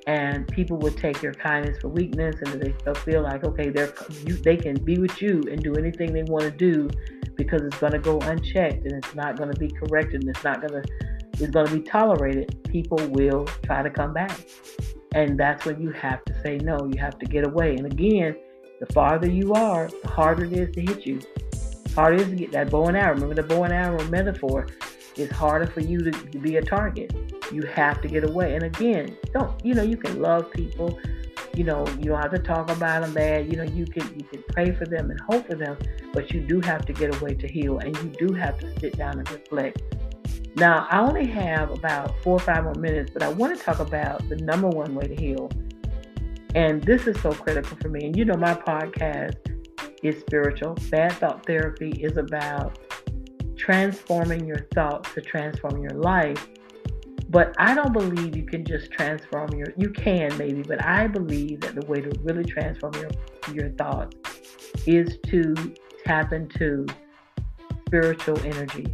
And 0.07 0.47
people 0.49 0.77
will 0.77 0.92
take 0.92 1.21
your 1.21 1.35
kindness 1.35 1.79
for 1.81 1.88
weakness, 1.88 2.37
and 2.40 2.62
they, 2.62 2.73
they'll 2.85 2.95
feel 2.95 3.23
like, 3.23 3.45
okay, 3.45 3.71
they're 3.71 3.92
you, 4.25 4.37
they 4.37 4.57
can 4.57 4.77
be 4.85 4.99
with 4.99 5.21
you 5.21 5.42
and 5.51 5.61
do 5.61 5.75
anything 5.75 6.12
they 6.12 6.23
want 6.23 6.45
to 6.45 6.51
do 6.51 6.88
because 7.37 7.62
it's 7.62 7.79
going 7.79 7.92
to 7.92 7.99
go 7.99 8.19
unchecked 8.21 8.85
and 8.85 8.92
it's 8.92 9.14
not 9.14 9.37
going 9.37 9.53
to 9.53 9.59
be 9.59 9.69
corrected 9.69 10.23
and 10.23 10.31
it's 10.31 10.45
not 10.45 10.61
going 10.61 10.83
to 10.83 10.88
it's 11.38 11.51
going 11.51 11.66
to 11.66 11.75
be 11.75 11.83
tolerated. 11.83 12.64
People 12.64 12.99
will 13.09 13.45
try 13.62 13.83
to 13.83 13.90
come 13.90 14.14
back. 14.14 14.40
And 15.14 15.38
that's 15.38 15.64
when 15.66 15.81
you 15.81 15.90
have 15.90 16.25
to 16.25 16.42
say 16.42 16.57
no. 16.59 16.79
You 16.92 16.99
have 16.99 17.19
to 17.19 17.27
get 17.27 17.47
away. 17.47 17.77
And 17.77 17.87
again, 17.87 18.37
the 18.81 18.87
farther 18.87 19.29
you 19.29 19.53
are, 19.53 19.88
the 20.03 20.09
harder 20.09 20.45
it 20.45 20.53
is 20.53 20.75
to 20.75 20.81
hit 20.81 21.07
you. 21.07 21.21
Harder 21.95 22.16
it 22.16 22.21
is 22.23 22.29
to 22.29 22.37
get 22.37 22.53
that 22.53 22.71
bow 22.71 22.87
and 22.87 22.97
arrow. 22.97 23.14
Remember 23.14 23.35
the 23.35 23.42
bow 23.42 23.64
and 23.64 23.73
arrow 23.73 24.03
metaphor. 24.09 24.66
It's 25.17 25.33
harder 25.33 25.67
for 25.67 25.81
you 25.81 25.99
to, 25.99 26.11
to 26.11 26.39
be 26.39 26.57
a 26.57 26.63
target. 26.63 27.15
You 27.53 27.63
have 27.63 28.01
to 28.03 28.09
get 28.09 28.25
away. 28.25 28.55
And 28.55 28.65
again, 28.65 29.17
don't 29.33 29.65
you 29.65 29.75
know 29.75 29.83
you 29.83 29.97
can 29.97 30.21
love 30.21 30.51
people. 30.51 30.99
You 31.55 31.65
know 31.65 31.87
you 31.99 32.11
don't 32.11 32.21
have 32.21 32.33
to 32.33 32.39
talk 32.39 32.71
about 32.71 33.03
them 33.03 33.15
bad. 33.15 33.51
You 33.51 33.57
know 33.57 33.65
you 33.65 33.87
can 33.87 34.07
you 34.19 34.25
can 34.25 34.43
pray 34.51 34.73
for 34.73 34.85
them 34.85 35.11
and 35.11 35.19
hope 35.21 35.47
for 35.47 35.55
them, 35.55 35.79
but 36.13 36.31
you 36.33 36.41
do 36.41 36.61
have 36.61 36.85
to 36.87 36.93
get 36.93 37.21
away 37.21 37.35
to 37.35 37.49
heal, 37.49 37.79
and 37.79 37.97
you 37.97 38.27
do 38.27 38.35
have 38.35 38.59
to 38.59 38.81
sit 38.81 38.97
down 38.97 39.19
and 39.19 39.31
reflect. 39.31 39.83
Now 40.57 40.87
I 40.91 41.01
only 41.01 41.27
have 41.27 41.71
about 41.71 42.15
four 42.23 42.35
or 42.35 42.41
five 42.41 42.65
more 42.65 42.75
minutes, 42.75 43.11
but 43.13 43.23
I 43.23 43.29
want 43.29 43.57
to 43.57 43.63
talk 43.63 43.79
about 43.79 44.29
the 44.29 44.37
number 44.37 44.69
one 44.69 44.95
way 44.95 45.07
to 45.07 45.15
heal. 45.15 45.51
And 46.55 46.83
this 46.83 47.07
is 47.07 47.21
so 47.21 47.33
critical 47.33 47.77
for 47.83 47.91
me. 47.91 48.07
And 48.07 48.17
you 48.17 48.25
know 48.25 48.37
my 48.37 48.55
podcast 48.55 49.37
is 50.03 50.21
spiritual. 50.21 50.77
Bad 50.91 51.13
thought 51.13 51.45
therapy 51.45 51.91
is 51.91 52.17
about 52.17 52.79
transforming 53.57 54.47
your 54.47 54.66
thoughts 54.75 55.12
to 55.14 55.21
transform 55.21 55.83
your 55.83 55.92
life. 55.92 56.49
But 57.29 57.55
I 57.59 57.75
don't 57.75 57.92
believe 57.92 58.37
you 58.37 58.45
can 58.45 58.64
just 58.64 58.90
transform 58.92 59.53
your 59.55 59.69
you 59.77 59.90
can 59.90 60.37
maybe, 60.38 60.62
but 60.62 60.85
I 60.85 61.09
believe 61.09 61.61
that 61.62 61.75
the 61.75 61.85
way 61.87 62.01
to 62.01 62.11
really 62.23 62.45
transform 62.45 62.95
your 62.95 63.11
your 63.53 63.71
thoughts 63.71 64.16
is 64.87 65.19
to 65.27 65.75
tap 66.05 66.33
into 66.33 66.87
spiritual 67.87 68.38
energy, 68.40 68.87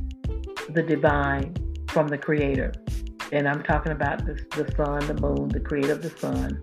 the 0.70 0.82
divine 0.82 1.54
from 1.88 2.08
the 2.08 2.16
creator. 2.18 2.72
And 3.32 3.48
I'm 3.48 3.62
talking 3.62 3.92
about 3.92 4.24
the, 4.24 4.34
the 4.56 4.70
sun, 4.76 5.06
the 5.06 5.14
moon, 5.14 5.48
the 5.48 5.60
creator 5.60 5.92
of 5.92 6.02
the 6.02 6.10
sun, 6.10 6.62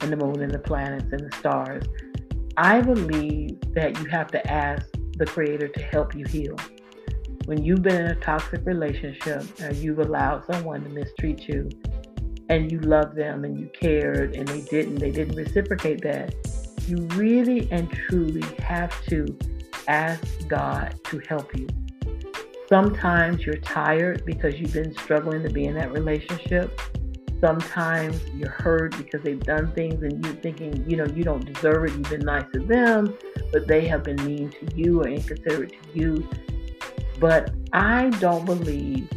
and 0.00 0.12
the 0.12 0.16
moon, 0.16 0.40
and 0.40 0.50
the 0.52 0.58
planets, 0.58 1.06
and 1.12 1.20
the 1.20 1.36
stars. 1.36 1.84
I 2.56 2.80
believe 2.80 3.60
that 3.74 3.98
you 3.98 4.06
have 4.06 4.28
to 4.32 4.50
ask 4.50 4.86
the 5.16 5.26
creator 5.26 5.68
to 5.68 5.82
help 5.82 6.14
you 6.14 6.24
heal 6.24 6.56
when 7.48 7.64
you've 7.64 7.80
been 7.80 7.98
in 7.98 8.10
a 8.10 8.14
toxic 8.16 8.60
relationship 8.66 9.42
or 9.62 9.72
you've 9.72 10.00
allowed 10.00 10.44
someone 10.52 10.84
to 10.84 10.90
mistreat 10.90 11.48
you 11.48 11.66
and 12.50 12.70
you 12.70 12.78
love 12.80 13.14
them 13.14 13.42
and 13.42 13.58
you 13.58 13.70
cared 13.72 14.36
and 14.36 14.46
they 14.46 14.60
didn't, 14.60 14.96
they 14.96 15.10
didn't 15.10 15.34
reciprocate 15.34 16.02
that, 16.02 16.34
you 16.86 16.98
really 17.16 17.66
and 17.72 17.90
truly 17.90 18.44
have 18.58 18.92
to 19.06 19.26
ask 19.86 20.22
God 20.46 20.94
to 21.04 21.22
help 21.26 21.56
you. 21.56 21.66
Sometimes 22.68 23.46
you're 23.46 23.56
tired 23.56 24.26
because 24.26 24.60
you've 24.60 24.74
been 24.74 24.92
struggling 24.92 25.42
to 25.42 25.48
be 25.48 25.64
in 25.64 25.74
that 25.76 25.90
relationship. 25.90 26.78
Sometimes 27.40 28.20
you're 28.34 28.50
hurt 28.50 28.94
because 28.98 29.22
they've 29.22 29.42
done 29.42 29.72
things 29.72 30.02
and 30.02 30.22
you're 30.22 30.34
thinking, 30.34 30.84
you 30.86 30.98
know, 30.98 31.06
you 31.06 31.24
don't 31.24 31.50
deserve 31.50 31.86
it. 31.86 31.92
You've 31.92 32.10
been 32.10 32.26
nice 32.26 32.44
to 32.52 32.58
them, 32.58 33.16
but 33.52 33.66
they 33.66 33.88
have 33.88 34.02
been 34.02 34.22
mean 34.22 34.50
to 34.50 34.76
you 34.76 35.00
or 35.00 35.08
inconsiderate 35.08 35.72
to 35.82 35.98
you. 35.98 36.28
But 37.18 37.50
I 37.72 38.10
don't 38.20 38.44
believe 38.44 39.08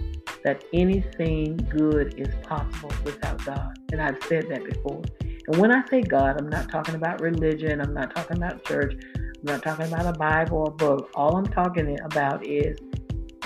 that 0.44 0.64
anything 0.74 1.58
good 1.70 2.20
is 2.20 2.34
possible 2.44 2.92
without 3.04 3.44
God. 3.46 3.78
And 3.92 4.02
I've 4.02 4.22
said 4.24 4.48
that 4.50 4.64
before. 4.66 5.02
And 5.48 5.58
when 5.58 5.72
I 5.72 5.88
say 5.90 6.02
God, 6.02 6.40
I'm 6.40 6.50
not 6.50 6.70
talking 6.70 6.96
about 6.96 7.22
religion, 7.22 7.82
I'm 7.82 7.94
not 7.94 8.16
talking 8.16 8.38
about 8.38 8.64
church, 8.66 8.94
I'm 9.16 9.44
not 9.44 9.64
talking 9.64 9.92
about 9.92 10.06
a 10.06 10.18
Bible 10.18 10.60
or 10.60 10.68
a 10.70 10.72
book. 10.72 11.12
All 11.16 11.36
I'm 11.36 11.46
talking 11.46 11.98
about 12.04 12.46
is 12.46 12.78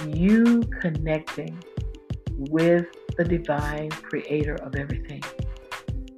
you 0.07 0.61
connecting 0.81 1.57
with 2.37 2.85
the 3.17 3.23
divine 3.23 3.89
creator 3.89 4.55
of 4.55 4.75
everything. 4.75 5.23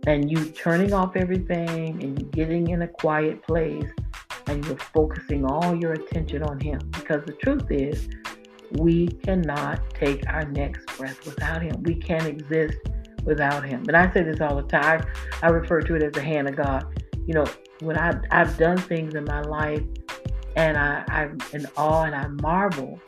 And 0.08 0.32
you 0.32 0.45
turning 0.45 0.93
off 0.93 1.15
everything 1.15 2.02
and 2.02 2.32
getting 2.32 2.69
in 2.69 2.84
a 2.84 2.88
quiet 2.88 3.43
place 3.43 3.91
and 4.47 4.65
you're 4.65 4.77
focusing 4.77 5.45
all 5.45 5.75
your 5.75 5.93
attention 5.93 6.43
on 6.43 6.60
him. 6.60 6.79
Because 6.91 7.23
the 7.25 7.33
truth 7.33 7.69
is, 7.69 8.07
we 8.71 9.07
cannot 9.07 9.81
take 9.93 10.27
our 10.27 10.45
next 10.45 10.86
breath 10.97 11.25
without 11.25 11.62
Him. 11.62 11.83
We 11.83 11.95
can't 11.95 12.25
exist 12.25 12.77
without 13.23 13.65
Him. 13.65 13.83
And 13.88 13.95
I 13.95 14.12
say 14.13 14.23
this 14.23 14.41
all 14.41 14.55
the 14.55 14.67
time. 14.67 15.05
I, 15.41 15.47
refer 15.47 15.81
to 15.81 15.95
it 15.95 16.03
as 16.03 16.13
the 16.13 16.21
hand 16.21 16.49
of 16.49 16.55
God. 16.55 16.86
You 17.25 17.33
know, 17.33 17.45
when 17.81 17.97
I, 17.97 18.19
I've 18.31 18.57
done 18.57 18.77
things 18.77 19.15
in 19.15 19.25
my 19.25 19.41
life 19.41 19.83
and 20.55 20.77
I, 20.77 21.03
I'm 21.07 21.38
in 21.53 21.65
awe 21.77 22.03
and 22.03 22.15
I 22.15 22.27
marvel, 22.27 22.99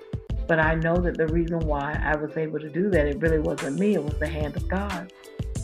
but 0.47 0.60
I 0.60 0.75
know 0.75 0.95
that 0.97 1.17
the 1.17 1.28
reason 1.28 1.60
why 1.60 1.99
I 2.04 2.15
was 2.15 2.36
able 2.38 2.60
to 2.60 2.69
do 2.69 2.89
that, 2.89 3.08
it 3.08 3.19
really 3.21 3.39
wasn't 3.39 3.80
me, 3.80 3.95
it 3.95 4.04
was 4.04 4.17
the 4.19 4.28
hand 4.28 4.56
of 4.56 4.67
God. 4.67 5.12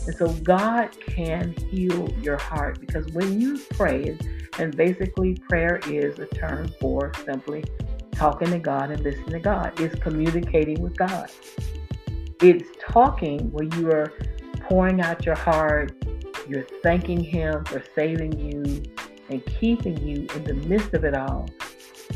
And 0.06 0.16
so 0.16 0.32
God 0.42 0.90
can 1.00 1.52
heal 1.70 2.08
your 2.20 2.36
heart 2.36 2.80
because 2.80 3.06
when 3.12 3.40
you 3.40 3.58
pray, 3.70 4.16
and 4.58 4.76
basically 4.76 5.34
prayer 5.34 5.80
is 5.86 6.18
a 6.18 6.26
term 6.26 6.68
for 6.80 7.12
simply 7.24 7.64
talking 8.12 8.50
to 8.50 8.58
God 8.58 8.90
and 8.90 9.02
listening 9.02 9.30
to 9.30 9.40
God. 9.40 9.78
It's 9.78 9.94
communicating 9.96 10.80
with 10.80 10.96
God. 10.96 11.30
It's 12.40 12.68
talking 12.80 13.50
where 13.52 13.64
you 13.64 13.90
are 13.90 14.12
pouring 14.60 15.00
out 15.00 15.24
your 15.26 15.34
heart, 15.34 15.92
you're 16.48 16.66
thanking 16.82 17.22
Him 17.22 17.64
for 17.64 17.82
saving 17.94 18.38
you 18.38 18.82
and 19.28 19.44
keeping 19.46 19.96
you 20.06 20.26
in 20.34 20.44
the 20.44 20.54
midst 20.54 20.94
of 20.94 21.04
it 21.04 21.14
all. 21.14 21.48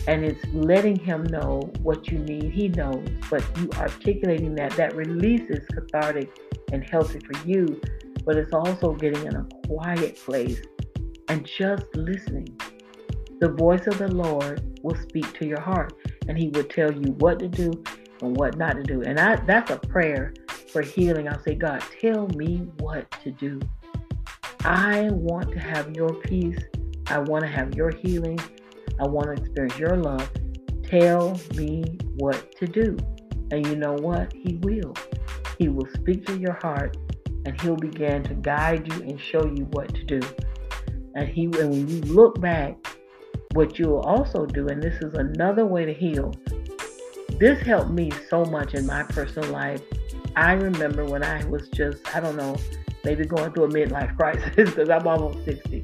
And 0.06 0.24
it's 0.24 0.42
letting 0.52 0.96
Him 0.96 1.24
know 1.24 1.70
what 1.82 2.10
you 2.10 2.18
need. 2.18 2.52
He 2.52 2.68
knows, 2.68 3.06
but 3.28 3.44
you 3.58 3.68
articulating 3.76 4.54
that, 4.54 4.72
that 4.72 4.94
releases 4.94 5.66
cathartic 5.66 6.30
and 6.72 6.84
healthy 6.88 7.20
for 7.20 7.46
you. 7.46 7.80
But 8.24 8.36
it's 8.36 8.52
also 8.52 8.92
getting 8.94 9.26
in 9.26 9.36
a 9.36 9.46
quiet 9.66 10.16
place 10.16 10.60
and 11.28 11.46
just 11.46 11.84
listening. 11.94 12.58
The 13.40 13.48
voice 13.48 13.86
of 13.86 13.98
the 13.98 14.08
Lord 14.08 14.78
will 14.82 14.96
speak 14.96 15.32
to 15.38 15.46
your 15.46 15.60
heart 15.60 15.94
and 16.28 16.36
he 16.36 16.48
will 16.48 16.64
tell 16.64 16.92
you 16.92 17.12
what 17.12 17.38
to 17.38 17.48
do 17.48 17.72
and 18.20 18.36
what 18.36 18.58
not 18.58 18.76
to 18.76 18.82
do. 18.82 19.02
And 19.02 19.18
I, 19.18 19.36
that's 19.36 19.70
a 19.70 19.78
prayer 19.78 20.34
for 20.72 20.82
healing. 20.82 21.28
I'll 21.28 21.42
say, 21.42 21.54
God, 21.54 21.82
tell 22.00 22.28
me 22.28 22.58
what 22.78 23.10
to 23.22 23.30
do. 23.30 23.60
I 24.64 25.08
want 25.10 25.50
to 25.52 25.58
have 25.58 25.96
your 25.96 26.14
peace. 26.14 26.58
I 27.06 27.18
want 27.18 27.42
to 27.44 27.50
have 27.50 27.74
your 27.74 27.90
healing. 27.90 28.38
I 29.00 29.08
want 29.08 29.26
to 29.26 29.42
experience 29.42 29.78
your 29.78 29.96
love. 29.96 30.30
Tell 30.84 31.40
me 31.54 31.84
what 32.18 32.54
to 32.56 32.66
do. 32.66 32.96
And 33.50 33.66
you 33.66 33.76
know 33.76 33.94
what? 33.94 34.32
He 34.34 34.56
will. 34.62 34.94
He 35.60 35.68
will 35.68 35.86
speak 35.92 36.24
to 36.24 36.38
your 36.38 36.54
heart 36.62 36.96
and 37.44 37.60
he'll 37.60 37.76
begin 37.76 38.22
to 38.22 38.34
guide 38.34 38.90
you 38.90 39.02
and 39.02 39.20
show 39.20 39.44
you 39.44 39.66
what 39.72 39.94
to 39.94 40.04
do. 40.04 40.20
And 41.14 41.28
he 41.28 41.44
and 41.44 41.70
when 41.70 41.86
you 41.86 42.00
look 42.00 42.40
back 42.40 42.74
what 43.52 43.78
you 43.78 43.88
will 43.88 44.00
also 44.00 44.46
do, 44.46 44.68
and 44.68 44.82
this 44.82 44.94
is 45.02 45.12
another 45.12 45.66
way 45.66 45.84
to 45.84 45.92
heal, 45.92 46.32
this 47.38 47.60
helped 47.60 47.90
me 47.90 48.10
so 48.30 48.42
much 48.46 48.72
in 48.72 48.86
my 48.86 49.02
personal 49.02 49.50
life. 49.50 49.82
I 50.34 50.52
remember 50.52 51.04
when 51.04 51.22
I 51.22 51.44
was 51.44 51.68
just, 51.68 52.16
I 52.16 52.20
don't 52.20 52.36
know, 52.36 52.56
maybe 53.04 53.26
going 53.26 53.52
through 53.52 53.64
a 53.64 53.68
midlife 53.68 54.16
crisis 54.18 54.54
because 54.54 54.88
I'm 54.88 55.06
almost 55.06 55.44
60. 55.44 55.82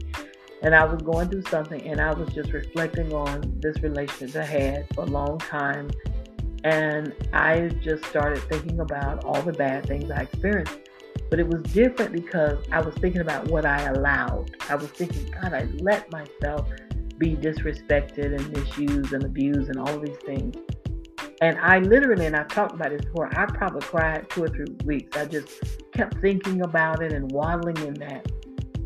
And 0.62 0.74
I 0.74 0.86
was 0.86 1.02
going 1.02 1.28
through 1.28 1.42
something 1.50 1.86
and 1.86 2.00
I 2.00 2.14
was 2.14 2.32
just 2.32 2.54
reflecting 2.54 3.12
on 3.12 3.58
this 3.60 3.76
relationship 3.82 4.40
I 4.40 4.46
had 4.46 4.86
for 4.94 5.02
a 5.02 5.06
long 5.06 5.36
time. 5.38 5.90
And 6.66 7.14
I 7.32 7.68
just 7.80 8.04
started 8.06 8.42
thinking 8.48 8.80
about 8.80 9.24
all 9.24 9.40
the 9.40 9.52
bad 9.52 9.86
things 9.86 10.10
I 10.10 10.22
experienced. 10.22 10.76
But 11.30 11.38
it 11.38 11.46
was 11.46 11.62
different 11.72 12.12
because 12.12 12.58
I 12.72 12.80
was 12.80 12.92
thinking 12.96 13.20
about 13.20 13.46
what 13.46 13.64
I 13.64 13.84
allowed. 13.84 14.56
I 14.68 14.74
was 14.74 14.88
thinking, 14.88 15.30
God, 15.30 15.54
I 15.54 15.68
let 15.76 16.10
myself 16.10 16.68
be 17.18 17.36
disrespected 17.36 18.34
and 18.34 18.50
misused 18.50 19.12
and 19.12 19.22
abused 19.22 19.70
and 19.70 19.78
all 19.78 19.96
these 20.00 20.16
things. 20.26 20.56
And 21.40 21.56
I 21.60 21.78
literally, 21.78 22.26
and 22.26 22.34
I've 22.34 22.48
talked 22.48 22.74
about 22.74 22.90
this 22.90 23.02
before, 23.02 23.30
I 23.38 23.46
probably 23.46 23.82
cried 23.82 24.28
two 24.30 24.42
or 24.42 24.48
three 24.48 24.74
weeks. 24.84 25.16
I 25.16 25.26
just 25.26 25.48
kept 25.92 26.20
thinking 26.20 26.62
about 26.62 27.00
it 27.00 27.12
and 27.12 27.30
waddling 27.30 27.76
in 27.86 27.94
that. 27.94 28.26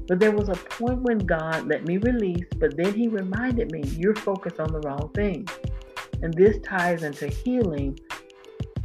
But 0.07 0.21
there 0.21 0.33
was 0.33 0.51
a 0.51 0.55
point 0.55 1.01
when 1.01 1.17
God 1.17 1.67
let 1.67 1.87
me 1.87 1.97
release, 1.97 2.45
but 2.59 2.77
then 2.77 2.93
He 2.93 3.09
reminded 3.09 3.73
me, 3.73 3.85
you're 3.97 4.17
focused 4.17 4.61
on 4.61 4.71
the 4.71 4.81
wrong 4.81 5.11
thing. 5.15 5.49
And 6.23 6.35
this 6.35 6.59
ties 6.65 7.03
into 7.03 7.29
healing. 7.29 7.99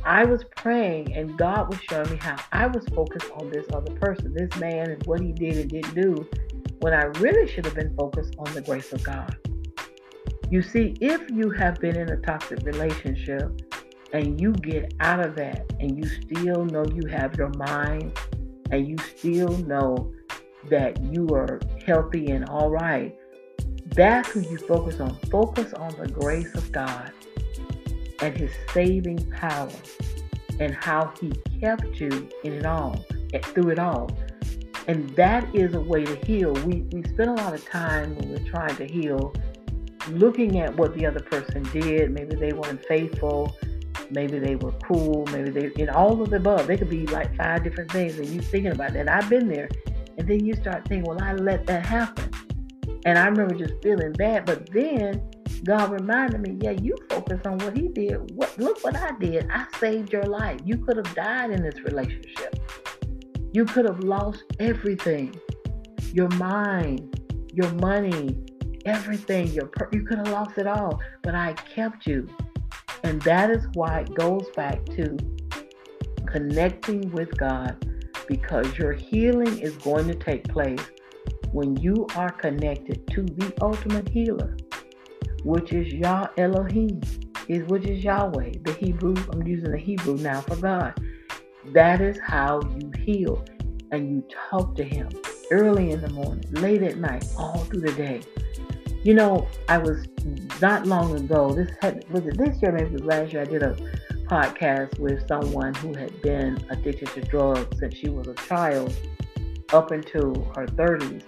I 0.06 0.24
was 0.24 0.44
praying, 0.56 1.16
and 1.16 1.36
God 1.38 1.70
was 1.70 1.80
showing 1.90 2.12
me 2.12 2.18
how 2.18 2.38
I 2.52 2.68
was 2.68 2.86
focused 2.90 3.32
on 3.32 3.50
this 3.50 3.66
other 3.74 3.92
person, 3.96 4.34
this 4.34 4.56
man, 4.60 4.92
and 4.92 5.04
what 5.08 5.20
he 5.20 5.32
did 5.32 5.58
and 5.58 5.70
didn't 5.70 5.96
do 5.96 6.30
when 6.82 6.94
I 6.94 7.06
really 7.20 7.48
should 7.52 7.66
have 7.66 7.74
been 7.74 7.96
focused 7.96 8.36
on 8.38 8.54
the 8.54 8.62
grace 8.62 8.94
of 8.94 9.04
God. 9.04 9.36
You 10.52 10.62
see, 10.62 10.96
if 11.02 11.28
you 11.32 11.50
have 11.50 11.80
been 11.80 11.98
in 11.98 12.10
a 12.10 12.18
toxic 12.18 12.60
relationship 12.64 13.50
and 14.14 14.40
you 14.40 14.52
get 14.54 14.94
out 15.00 15.26
of 15.26 15.36
that 15.38 15.66
and 15.80 15.98
you 15.98 16.08
still 16.08 16.66
know 16.66 16.86
you 16.86 17.08
have 17.08 17.36
your 17.36 17.52
mind 17.58 18.16
and 18.70 18.88
you 18.88 18.98
still 19.18 19.58
know 19.66 20.14
that 20.70 21.02
you 21.04 21.28
are 21.30 21.60
healthy 21.86 22.28
and 22.28 22.48
all 22.50 22.70
right, 22.70 23.18
that's 23.88 24.30
who 24.30 24.42
you 24.42 24.58
focus 24.60 25.00
on. 25.00 25.16
Focus 25.32 25.74
on 25.74 25.96
the 26.00 26.08
grace 26.08 26.54
of 26.54 26.72
God 26.72 27.12
and 28.22 28.36
His 28.36 28.52
saving 28.74 29.30
power 29.32 29.72
and 30.60 30.74
how 30.74 31.14
He 31.20 31.32
kept 31.60 32.00
you 32.00 32.30
in 32.44 32.54
it 32.54 32.66
all, 32.66 33.06
eh, 33.34 33.40
through 33.40 33.72
it 33.72 33.80
all. 33.80 34.10
And 34.88 35.10
that 35.16 35.54
is 35.56 35.74
a 35.74 35.82
way 35.82 36.06
to 36.06 36.16
heal. 36.26 36.54
We, 36.54 36.84
we 36.92 37.04
spend 37.04 37.30
a 37.30 37.34
lot 37.34 37.54
of 37.54 37.66
time 37.66 38.16
when 38.16 38.30
we're 38.30 38.52
trying 38.52 38.76
to 38.76 38.86
heal 38.86 39.34
looking 40.10 40.60
at 40.60 40.76
what 40.78 40.94
the 40.96 41.06
other 41.06 41.22
person 41.22 41.64
did. 41.74 42.12
Maybe 42.12 42.36
they 42.36 42.54
weren't 42.54 42.86
faithful. 42.86 43.56
maybe 44.12 44.40
they 44.40 44.56
were 44.56 44.72
cruel, 44.74 45.26
maybe 45.32 45.50
they, 45.50 45.82
in 45.82 45.90
all 45.90 46.22
of 46.22 46.30
the 46.30 46.38
above. 46.38 46.68
They 46.68 46.78
could 46.78 46.90
be 46.90 47.08
like 47.08 47.36
five 47.36 47.64
different 47.64 47.92
things, 47.92 48.18
and 48.18 48.28
you're 48.28 48.44
thinking 48.44 48.72
about 48.72 48.94
that. 48.94 49.10
I've 49.10 49.30
been 49.30 49.48
there, 49.48 49.70
and 50.18 50.28
then 50.28 50.46
you 50.46 50.54
start 50.54 50.88
thinking, 50.88 51.04
well, 51.04 51.22
I 51.22 51.34
let 51.34 51.66
that 51.68 51.86
happen, 51.86 52.30
and 53.06 53.18
I 53.18 53.26
remember 53.28 53.56
just 53.56 53.82
feeling 53.82 54.14
bad. 54.14 54.46
But 54.46 54.72
then 54.72 55.28
God 55.64 55.92
reminded 55.92 56.42
me, 56.42 56.58
yeah, 56.62 56.72
you 56.72 56.96
focus 57.10 57.42
on 57.46 57.58
what 57.60 57.76
He 57.78 57.88
did. 57.88 58.32
What 58.36 58.58
look 58.58 58.84
what 58.84 58.96
I 58.96 59.12
did. 59.20 59.48
I 59.52 59.66
saved 59.80 60.12
your 60.12 60.24
life. 60.24 60.60
You 60.66 60.78
could 60.78 60.98
have 60.98 61.16
died 61.16 61.52
in 61.52 61.64
this 61.64 61.80
relationship. 61.82 62.60
You 63.54 63.66
could 63.66 63.86
have 63.86 64.00
lost 64.00 64.44
everything, 64.60 65.34
your 66.14 66.30
mind, 66.30 67.22
your 67.54 67.72
money, 67.76 68.38
everything. 68.86 69.48
Your 69.48 69.70
you 69.92 70.04
could 70.04 70.18
have 70.18 70.30
lost 70.30 70.58
it 70.58 70.68
all, 70.68 71.00
but 71.24 71.36
I 71.36 71.54
kept 71.54 72.06
you. 72.06 72.28
And 73.04 73.22
that 73.22 73.50
is 73.52 73.66
why 73.74 74.00
it 74.00 74.14
goes 74.16 74.48
back 74.56 74.84
to 74.98 75.18
connecting 76.26 77.12
with 77.12 77.38
God 77.38 77.78
because 78.28 78.78
your 78.78 78.94
healing 78.94 79.60
is 79.60 79.76
going 79.78 80.08
to 80.08 80.16
take 80.16 80.48
place 80.48 80.82
when 81.52 81.78
you 81.78 82.06
are 82.16 82.32
connected 82.32 83.08
to 83.08 83.22
the 83.22 83.54
ultimate 83.62 84.10
healer, 84.10 84.58
which 85.46 85.72
is 85.72 85.94
Yah 85.94 86.28
Elohim, 86.40 87.00
is 87.48 87.64
which 87.68 87.86
is 87.86 88.04
Yahweh, 88.04 88.54
the 88.64 88.74
Hebrew. 88.74 89.14
I'm 89.32 89.46
using 89.46 89.72
the 89.72 89.78
Hebrew 89.78 90.18
now 90.18 90.42
for 90.42 90.56
God. 90.56 91.00
That 91.68 92.02
is 92.02 92.20
how 92.20 92.62
you 92.64 92.92
heal. 92.98 93.46
And 93.92 94.10
you 94.10 94.24
talk 94.50 94.76
to 94.76 94.84
him 94.84 95.08
early 95.52 95.92
in 95.92 96.02
the 96.02 96.10
morning, 96.10 96.44
late 96.54 96.82
at 96.82 96.98
night, 96.98 97.26
all 97.38 97.60
through 97.60 97.82
the 97.82 97.92
day. 97.92 98.22
You 99.04 99.14
know, 99.14 99.48
I 99.70 99.78
was 99.78 100.08
not 100.60 100.88
long 100.88 101.16
ago. 101.16 101.52
This 101.52 101.70
had 101.80 102.04
was 102.10 102.26
it 102.26 102.40
this 102.40 102.60
year, 102.64 102.72
maybe 102.72 102.98
last 102.98 103.32
year. 103.32 103.44
I 103.44 103.46
did 103.46 103.62
a 103.62 103.76
podcast 104.26 104.98
with 104.98 105.28
someone 105.28 105.76
who 105.76 105.94
had 105.94 106.20
been 106.24 106.58
addicted 106.72 107.10
to 107.10 107.22
drugs 107.22 107.78
since 107.78 107.96
she 107.96 108.10
was 108.10 108.28
a 108.28 108.34
child, 108.34 108.92
up 109.72 109.92
until 109.92 110.34
her 110.56 110.66
30s, 110.66 111.22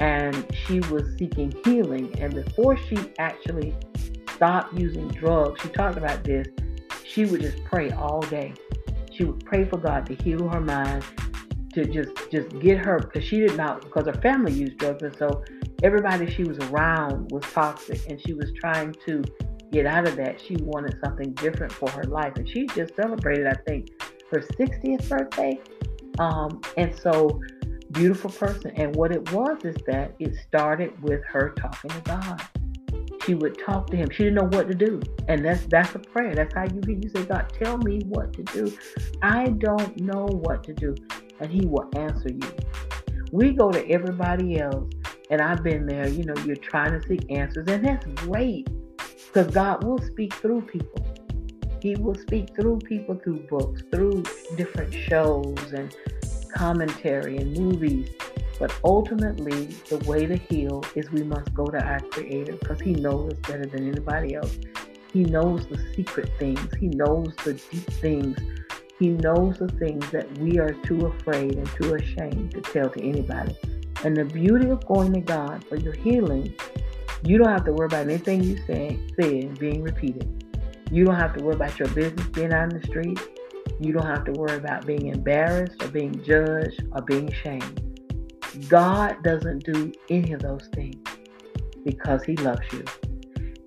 and 0.00 0.46
she 0.66 0.80
was 0.80 1.02
seeking 1.18 1.54
healing. 1.64 2.14
And 2.20 2.34
before 2.34 2.76
she 2.76 2.96
actually 3.18 3.74
stopped 4.34 4.74
using 4.74 5.08
drugs, 5.08 5.60
she 5.62 5.68
talked 5.68 5.96
about 5.96 6.24
this. 6.24 6.46
She 7.04 7.24
would 7.24 7.40
just 7.40 7.62
pray 7.64 7.90
all 7.92 8.20
day. 8.20 8.54
She 9.12 9.24
would 9.24 9.44
pray 9.44 9.64
for 9.64 9.78
God 9.78 10.06
to 10.06 10.14
heal 10.14 10.48
her 10.48 10.60
mind, 10.60 11.04
to 11.72 11.84
just 11.84 12.10
just 12.30 12.48
get 12.60 12.84
her 12.84 12.98
because 12.98 13.24
she 13.24 13.38
did 13.40 13.56
not 13.56 13.82
because 13.82 14.06
her 14.06 14.20
family 14.20 14.52
used 14.52 14.76
drugs, 14.78 15.02
and 15.02 15.16
so 15.16 15.42
everybody 15.82 16.30
she 16.30 16.44
was 16.44 16.58
around 16.70 17.30
was 17.30 17.42
toxic 17.44 18.00
and 18.08 18.20
she 18.26 18.32
was 18.32 18.50
trying 18.60 18.94
to 19.06 19.22
get 19.72 19.86
out 19.86 20.06
of 20.06 20.16
that. 20.16 20.40
She 20.40 20.56
wanted 20.56 20.96
something 21.04 21.32
different 21.34 21.72
for 21.72 21.90
her 21.90 22.04
life. 22.04 22.34
And 22.36 22.48
she 22.48 22.66
just 22.68 22.94
celebrated, 22.96 23.46
I 23.46 23.54
think, 23.66 23.90
her 24.30 24.40
60th 24.40 25.08
birthday. 25.08 25.58
Um, 26.18 26.60
and 26.76 26.94
so, 26.98 27.40
beautiful 27.96 28.30
person. 28.30 28.72
And 28.76 28.94
what 28.94 29.12
it 29.12 29.32
was 29.32 29.64
is 29.64 29.76
that 29.86 30.14
it 30.18 30.34
started 30.46 31.00
with 31.02 31.24
her 31.24 31.50
talking 31.50 31.90
to 31.90 32.00
God. 32.00 32.42
She 33.24 33.34
would 33.34 33.58
talk 33.58 33.88
to 33.88 33.96
him. 33.96 34.08
She 34.10 34.24
didn't 34.24 34.36
know 34.36 34.56
what 34.56 34.68
to 34.68 34.74
do. 34.74 35.00
And 35.28 35.44
that's 35.44 35.66
that's 35.66 35.94
a 35.94 35.98
prayer. 35.98 36.34
That's 36.34 36.54
how 36.54 36.64
you 36.64 36.80
you 36.86 37.08
say, 37.08 37.24
God, 37.24 37.52
tell 37.58 37.78
me 37.78 38.02
what 38.06 38.32
to 38.34 38.42
do. 38.44 38.76
I 39.22 39.48
don't 39.48 39.96
know 39.98 40.26
what 40.26 40.62
to 40.64 40.72
do. 40.72 40.94
And 41.40 41.50
he 41.50 41.66
will 41.66 41.88
answer 41.96 42.30
you. 42.30 42.52
We 43.32 43.52
go 43.52 43.72
to 43.72 43.88
everybody 43.90 44.60
else 44.60 44.88
and 45.30 45.40
I've 45.40 45.62
been 45.62 45.86
there, 45.86 46.06
you 46.06 46.24
know, 46.24 46.34
you're 46.44 46.56
trying 46.56 46.98
to 46.98 47.06
seek 47.06 47.30
answers, 47.30 47.66
and 47.68 47.84
that's 47.84 48.06
great 48.22 48.68
because 49.26 49.52
God 49.52 49.82
will 49.82 49.98
speak 49.98 50.32
through 50.34 50.62
people. 50.62 51.04
He 51.80 51.96
will 51.96 52.14
speak 52.14 52.54
through 52.54 52.78
people 52.78 53.16
through 53.16 53.40
books, 53.48 53.82
through 53.92 54.22
different 54.56 54.92
shows 54.94 55.72
and 55.72 55.94
commentary 56.56 57.36
and 57.36 57.56
movies. 57.56 58.08
But 58.58 58.72
ultimately, 58.82 59.66
the 59.88 59.98
way 60.08 60.26
to 60.26 60.36
heal 60.36 60.82
is 60.94 61.10
we 61.10 61.22
must 61.22 61.52
go 61.52 61.66
to 61.66 61.78
our 61.78 62.00
Creator 62.00 62.54
because 62.54 62.80
He 62.80 62.94
knows 62.94 63.32
us 63.32 63.38
better 63.40 63.66
than 63.66 63.88
anybody 63.88 64.34
else. 64.34 64.56
He 65.12 65.24
knows 65.24 65.66
the 65.66 65.78
secret 65.94 66.30
things, 66.38 66.74
He 66.80 66.88
knows 66.88 67.34
the 67.44 67.54
deep 67.54 67.86
things. 68.00 68.38
He 68.98 69.10
knows 69.10 69.58
the 69.58 69.68
things 69.68 70.10
that 70.10 70.38
we 70.38 70.58
are 70.58 70.72
too 70.72 71.06
afraid 71.06 71.56
and 71.56 71.66
too 71.72 71.96
ashamed 71.96 72.52
to 72.52 72.62
tell 72.62 72.88
to 72.88 73.02
anybody. 73.02 73.54
And 74.04 74.16
the 74.16 74.24
beauty 74.24 74.70
of 74.70 74.86
going 74.86 75.12
to 75.12 75.20
God 75.20 75.62
for 75.64 75.76
your 75.76 75.92
healing, 75.92 76.54
you 77.22 77.36
don't 77.36 77.48
have 77.48 77.66
to 77.66 77.72
worry 77.72 77.86
about 77.86 78.06
anything 78.06 78.42
you 78.42 78.56
say 78.66 78.98
said 79.20 79.58
being 79.58 79.82
repeated. 79.82 80.44
You 80.90 81.04
don't 81.04 81.16
have 81.16 81.36
to 81.36 81.44
worry 81.44 81.56
about 81.56 81.78
your 81.78 81.88
business 81.88 82.26
being 82.28 82.54
out 82.54 82.72
in 82.72 82.80
the 82.80 82.86
street. 82.86 83.20
You 83.80 83.92
don't 83.92 84.06
have 84.06 84.24
to 84.24 84.32
worry 84.32 84.56
about 84.56 84.86
being 84.86 85.08
embarrassed 85.08 85.82
or 85.82 85.88
being 85.88 86.22
judged 86.22 86.82
or 86.92 87.02
being 87.02 87.30
shamed. 87.32 87.82
God 88.68 89.22
doesn't 89.22 89.64
do 89.64 89.92
any 90.08 90.32
of 90.32 90.40
those 90.40 90.68
things 90.74 90.96
because 91.84 92.22
He 92.24 92.36
loves 92.36 92.62
you. 92.72 92.84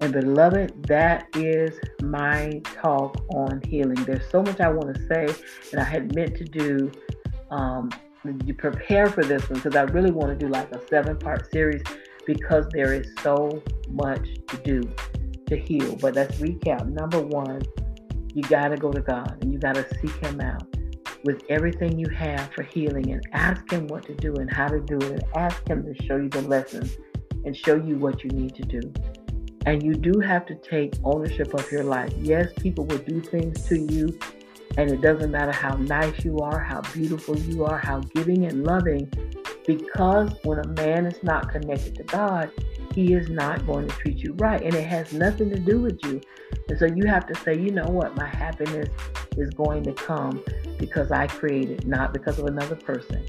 And 0.02 0.14
beloved, 0.14 0.88
that 0.88 1.28
is 1.36 1.78
my 2.02 2.62
talk 2.64 3.18
on 3.36 3.62
healing. 3.68 4.02
There's 4.06 4.30
so 4.32 4.42
much 4.42 4.60
I 4.60 4.70
want 4.70 4.96
to 4.96 5.08
say, 5.08 5.44
and 5.72 5.82
I 5.82 5.84
had 5.84 6.16
meant 6.16 6.38
to 6.38 6.46
do 6.46 6.92
um, 7.52 7.90
you 8.46 8.54
prepare 8.54 9.08
for 9.08 9.24
this 9.24 9.50
one 9.50 9.60
because 9.60 9.76
I 9.76 9.84
really 9.84 10.12
want 10.12 10.38
to 10.38 10.46
do 10.46 10.52
like 10.52 10.72
a 10.72 10.88
seven 10.88 11.18
part 11.18 11.52
series 11.52 11.82
because 12.26 12.68
there 12.74 12.94
is 12.94 13.08
so 13.22 13.64
much 13.90 14.28
to 14.48 14.58
do 14.58 14.90
to 15.48 15.58
heal. 15.58 15.96
But 15.96 16.16
let's 16.16 16.38
recap. 16.38 16.88
Number 16.88 17.22
one, 17.22 17.62
you 18.40 18.50
got 18.50 18.70
to 18.70 18.78
go 18.78 18.92
to 18.92 19.02
God 19.02 19.38
and 19.42 19.52
you 19.52 19.60
got 19.60 19.76
to 19.76 19.86
seek 20.00 20.16
Him 20.24 20.40
out 20.40 20.64
with 21.26 21.44
everything 21.50 22.00
you 22.00 22.08
have 22.10 22.50
for 22.54 22.64
healing 22.64 23.12
and 23.12 23.22
ask 23.34 23.70
Him 23.70 23.88
what 23.88 24.04
to 24.06 24.16
do 24.16 24.34
and 24.36 24.52
how 24.52 24.68
to 24.68 24.80
do 24.80 24.98
it 24.98 25.12
and 25.12 25.24
ask 25.36 25.68
Him 25.68 25.84
to 25.84 26.04
show 26.06 26.16
you 26.16 26.30
the 26.30 26.42
lessons 26.44 26.98
and 27.46 27.56
show 27.56 27.76
you 27.76 27.98
what 27.98 28.24
you 28.24 28.30
need 28.32 28.56
to 28.56 28.64
do. 28.64 28.82
And 29.66 29.84
you 29.84 29.94
do 29.94 30.20
have 30.22 30.46
to 30.46 30.56
take 30.56 30.94
ownership 31.04 31.54
of 31.54 31.70
your 31.70 31.84
life. 31.84 32.14
Yes, 32.18 32.52
people 32.60 32.86
will 32.86 33.00
do 33.00 33.20
things 33.20 33.66
to 33.66 33.78
you 33.78 34.18
and 34.78 34.90
it 34.92 35.02
doesn't 35.02 35.32
matter 35.32 35.52
how 35.52 35.76
nice 35.76 36.24
you 36.24 36.38
are, 36.40 36.60
how 36.60 36.82
beautiful 36.94 37.38
you 37.38 37.66
are, 37.66 37.78
how 37.78 38.00
giving 38.16 38.46
and 38.46 38.64
loving, 38.64 39.12
because 39.68 40.32
when 40.44 40.60
a 40.60 40.68
man 40.70 41.06
is 41.06 41.22
not 41.24 41.52
connected 41.52 41.96
to 41.96 42.04
God, 42.04 42.50
he 43.00 43.14
is 43.14 43.30
not 43.30 43.66
going 43.66 43.88
to 43.88 43.96
treat 43.96 44.18
you 44.18 44.34
right. 44.40 44.62
And 44.62 44.76
it 44.76 44.86
has 44.86 45.14
nothing 45.14 45.50
to 45.52 45.60
do 45.60 45.80
with 45.80 46.00
you. 46.04 46.20
And 46.68 46.78
so 46.78 46.86
you 46.86 47.06
have 47.08 47.26
to 47.28 47.36
say, 47.36 47.58
you 47.58 47.72
know 47.72 47.88
what, 47.88 48.16
my 48.18 48.28
happiness 48.28 48.90
is 49.38 49.50
going 49.52 49.84
to 49.84 49.94
come 49.94 50.44
because 50.78 51.12
I 51.12 51.28
created, 51.28 51.88
not 51.88 52.12
because 52.12 52.40
of 52.40 52.46
another 52.46 52.76
person. 52.76 53.26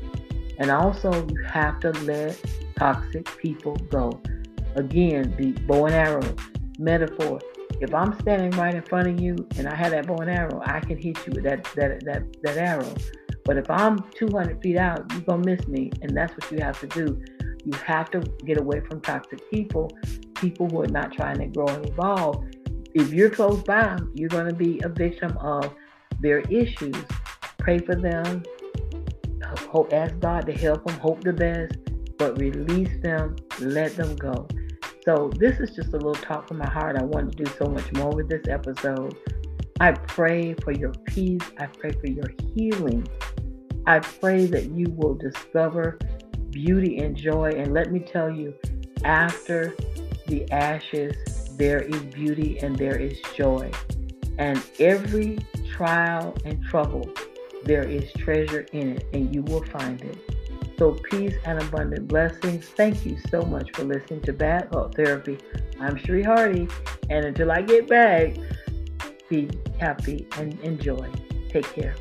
And 0.58 0.70
also, 0.70 1.12
you 1.12 1.42
have 1.44 1.78
to 1.80 1.90
let 2.02 2.38
toxic 2.76 3.26
people 3.38 3.76
go. 3.90 4.20
Again, 4.74 5.34
the 5.38 5.52
bow 5.62 5.86
and 5.86 5.94
arrow 5.94 6.36
metaphor 6.78 7.40
if 7.80 7.94
I'm 7.94 8.18
standing 8.20 8.50
right 8.58 8.74
in 8.74 8.82
front 8.82 9.08
of 9.08 9.20
you 9.20 9.36
and 9.56 9.66
I 9.66 9.74
have 9.74 9.92
that 9.92 10.06
bow 10.06 10.16
and 10.16 10.30
arrow, 10.30 10.60
I 10.66 10.80
can 10.80 10.98
hit 10.98 11.16
you 11.26 11.32
with 11.34 11.44
that 11.44 11.64
that 11.76 12.04
that 12.04 12.42
that 12.42 12.56
arrow. 12.58 12.94
But 13.44 13.56
if 13.56 13.70
I'm 13.70 13.98
200 14.14 14.60
feet 14.62 14.76
out, 14.76 15.10
you're 15.12 15.22
gonna 15.22 15.44
miss 15.44 15.66
me, 15.66 15.90
and 16.02 16.14
that's 16.14 16.32
what 16.34 16.52
you 16.52 16.58
have 16.58 16.78
to 16.80 16.86
do. 16.88 17.22
You 17.64 17.72
have 17.84 18.10
to 18.12 18.20
get 18.44 18.58
away 18.58 18.80
from 18.80 19.00
toxic 19.00 19.50
people, 19.50 19.90
people 20.34 20.68
who 20.68 20.82
are 20.82 20.88
not 20.88 21.12
trying 21.12 21.38
to 21.38 21.46
grow 21.46 21.66
and 21.66 21.86
evolve. 21.86 22.44
If 22.94 23.12
you're 23.12 23.30
close 23.30 23.62
by, 23.62 23.98
you're 24.14 24.28
gonna 24.28 24.54
be 24.54 24.80
a 24.82 24.88
victim 24.88 25.36
of 25.38 25.74
their 26.20 26.40
issues. 26.40 26.96
Pray 27.58 27.78
for 27.78 27.94
them. 27.94 28.42
Hope, 29.70 29.92
ask 29.92 30.18
God 30.20 30.46
to 30.46 30.52
help 30.52 30.84
them. 30.86 30.98
Hope 30.98 31.22
the 31.22 31.32
best, 31.32 31.76
but 32.18 32.38
release 32.38 33.00
them. 33.02 33.36
Let 33.60 33.96
them 33.96 34.16
go. 34.16 34.48
So, 35.04 35.30
this 35.36 35.58
is 35.60 35.70
just 35.74 35.88
a 35.90 35.96
little 35.96 36.14
talk 36.14 36.48
from 36.48 36.58
my 36.58 36.68
heart. 36.68 36.96
I 36.96 37.02
want 37.02 37.32
to 37.32 37.44
do 37.44 37.50
so 37.58 37.66
much 37.66 37.90
more 37.92 38.10
with 38.10 38.28
this 38.28 38.46
episode. 38.48 39.16
I 39.80 39.92
pray 39.92 40.54
for 40.54 40.72
your 40.72 40.92
peace. 41.06 41.40
I 41.58 41.66
pray 41.66 41.92
for 41.92 42.06
your 42.06 42.30
healing. 42.54 43.06
I 43.86 44.00
pray 44.00 44.46
that 44.46 44.70
you 44.72 44.90
will 44.90 45.14
discover 45.14 45.98
beauty 46.50 46.98
and 46.98 47.16
joy. 47.16 47.50
And 47.56 47.72
let 47.72 47.92
me 47.92 48.00
tell 48.00 48.30
you, 48.30 48.54
after 49.04 49.74
the 50.26 50.50
ashes, 50.50 51.16
there 51.56 51.80
is 51.80 52.00
beauty 52.02 52.58
and 52.60 52.76
there 52.76 52.96
is 52.96 53.18
joy. 53.34 53.70
And 54.38 54.62
every 54.78 55.38
trial 55.70 56.34
and 56.44 56.62
trouble, 56.64 57.10
there 57.64 57.82
is 57.82 58.10
treasure 58.12 58.66
in 58.72 58.96
it, 58.96 59.06
and 59.12 59.34
you 59.34 59.42
will 59.42 59.64
find 59.64 60.00
it. 60.00 60.16
So, 60.78 60.92
peace 60.92 61.34
and 61.44 61.60
abundant 61.60 62.08
blessings. 62.08 62.64
Thank 62.64 63.04
you 63.04 63.18
so 63.28 63.42
much 63.42 63.70
for 63.74 63.84
listening 63.84 64.22
to 64.22 64.32
Bad 64.32 64.72
Thought 64.72 64.94
Therapy. 64.94 65.38
I'm 65.78 65.96
Cherie 65.98 66.22
Hardy, 66.22 66.68
and 67.10 67.26
until 67.26 67.52
I 67.52 67.60
get 67.60 67.86
back, 67.86 68.34
be 69.28 69.50
happy 69.78 70.26
and 70.38 70.58
enjoy. 70.60 71.06
Take 71.50 71.70
care. 71.74 71.94